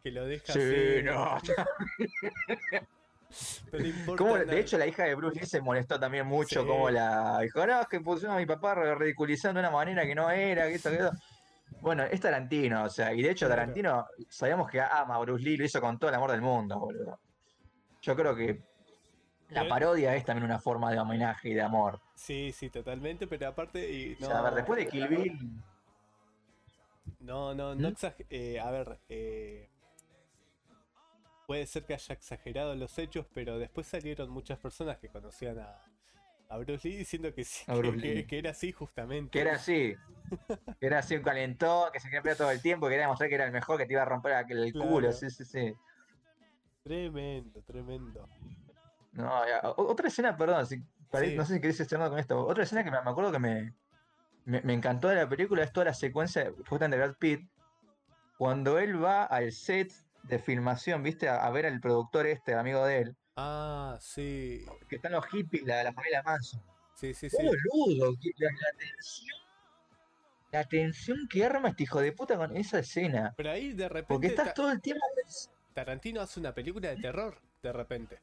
[0.04, 1.38] que lo deja Sí, así, no.
[3.72, 4.46] no le importa ¿Cómo- nada.
[4.54, 6.62] de hecho, la hija de Bruce Lee se molestó también mucho.
[6.62, 6.68] Sí.
[6.68, 10.16] Como la dijo, no, es que pusieron a mi papá ridiculizando de una manera que
[10.16, 11.12] no era, que esto, que esto.
[11.82, 13.48] Bueno, es Tarantino, o sea, y de hecho.
[13.48, 16.80] Tarantino sabemos que ama a Bruce Lee, lo hizo con todo el amor del mundo,
[16.80, 17.20] boludo.
[18.02, 18.64] Yo creo que
[19.50, 22.00] la parodia es también una forma de homenaje y de amor.
[22.16, 25.64] Sí, sí, totalmente, pero aparte y O no, sea, a ver, después de Kill Bill,
[27.20, 27.96] no, no, no ¿Mm?
[28.30, 29.70] eh, a ver, eh,
[31.46, 35.82] puede ser que haya exagerado los hechos, pero después salieron muchas personas que conocían a,
[36.56, 37.64] a Bruce Lee diciendo que sí,
[38.28, 39.30] que, era así justamente.
[39.32, 39.96] que era así,
[40.80, 43.36] que era así un calentón, que se quería todo el tiempo, que quería demostrar que
[43.36, 44.90] era el mejor, que te iba a romper aquel- el Claro.
[44.90, 45.74] culo, sí, sí, sí.
[46.84, 48.30] Tremendo, tremendo.
[49.14, 51.36] No, ya, otra escena, perdón, si, pare- Sí.
[51.36, 52.46] no sé si querés estrenar con esto.
[52.46, 53.74] Otra escena que me, me acuerdo que me,
[54.46, 57.50] me, me encantó de la película es toda la secuencia justamente de Brad Pitt.
[58.38, 59.92] Cuando él va al set
[60.24, 64.96] de filmación, viste, a, a ver al productor este, amigo de él, Ah, sí, que
[64.96, 66.62] están los hippies, la, la familia Manson.
[66.96, 67.44] sí, sí, ¡Qué sí.
[67.46, 68.14] boludo!
[68.38, 69.38] La, la tensión.
[70.52, 73.34] La tensión que arma este hijo de puta con esa escena.
[73.36, 75.04] Pero ahí de Porque repente estás Ta- todo el tiempo.
[75.74, 78.22] Tarantino hace una película de terror, de repente.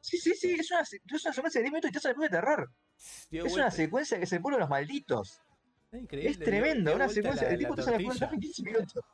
[0.00, 2.14] Sí, sí, sí, es una, es una secuencia de 10 minutos y te hace la
[2.14, 2.70] película de terror.
[3.30, 5.40] Dio Es una secuencia que se pone los malditos.
[5.90, 7.48] Es increíble, Es tremendo, dio una secuencia.
[7.48, 9.04] la- el tipo te hace la película en 15 minutos.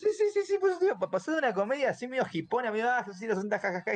[0.00, 3.00] Sí, sí, sí, sí, pues pa- pasó de una comedia así medio hipona, medio ah,
[3.06, 3.92] así, los 60 jajaja,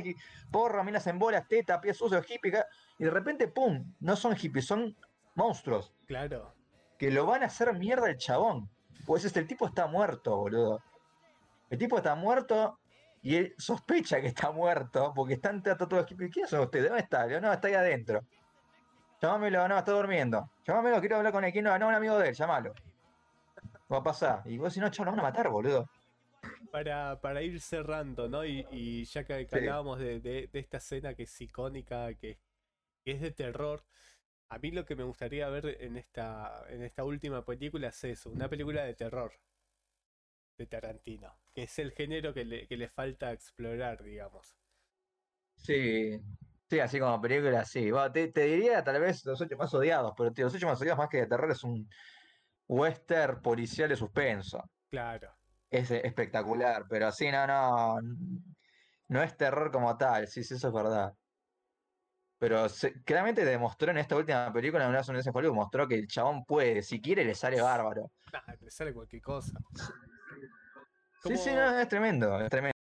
[0.51, 2.67] porra, minas en bolas, teta, pies sucios, hippie, ca-
[2.99, 4.95] y de repente, pum, no son hippies, son
[5.35, 5.95] monstruos.
[6.07, 6.53] Claro.
[6.99, 8.69] que lo van a hacer mierda el chabón.
[9.07, 10.83] Pues este, el tipo está muerto, boludo.
[11.71, 12.79] El tipo está muerto
[13.23, 16.23] y él sospecha que está muerto porque están todo el equipo.
[16.31, 16.89] ¿Quién son ustedes?
[16.89, 17.27] ¿Dónde está?
[17.41, 18.21] no, está ahí adentro.
[19.23, 20.51] Llámamelo, no, está durmiendo.
[20.67, 21.53] Llámamelo, quiero hablar con él.
[21.53, 21.79] ¿Quién no?
[21.79, 22.75] No, un amigo de él, llámalo.
[23.93, 24.43] Va a pasar.
[24.45, 25.89] Y vos si no, chao, lo van a matar, boludo.
[26.71, 28.45] Para, para ir cerrando, ¿no?
[28.45, 32.39] Y, ya que, hablábamos de, esta escena que es icónica, que,
[33.05, 33.85] es de terror,
[34.49, 38.31] a mí lo que me gustaría ver en esta, en esta última película es eso,
[38.31, 39.33] una película de terror
[40.57, 44.57] de Tarantino, que es el género que le, que le falta explorar, digamos.
[45.57, 46.21] Sí,
[46.69, 47.91] sí, así como película, sí.
[48.13, 51.19] te, diría tal vez los ocho más odiados, pero los ocho más odiados más que
[51.19, 51.89] de terror es un
[52.69, 54.63] western policial de suspenso.
[54.91, 55.35] Claro.
[55.75, 58.01] Es espectacular, pero sí, no, no.
[59.09, 61.13] No es terror como tal, sí, sí, eso es verdad.
[62.39, 62.67] Pero
[63.05, 66.81] claramente demostró en esta última película, en una de Hollywood, mostró que el chabón puede,
[66.83, 68.13] si quiere, le sale bárbaro.
[68.61, 69.59] le sale cualquier cosa.
[71.25, 72.74] Sí, sí, no, es tremendo, es tremendo.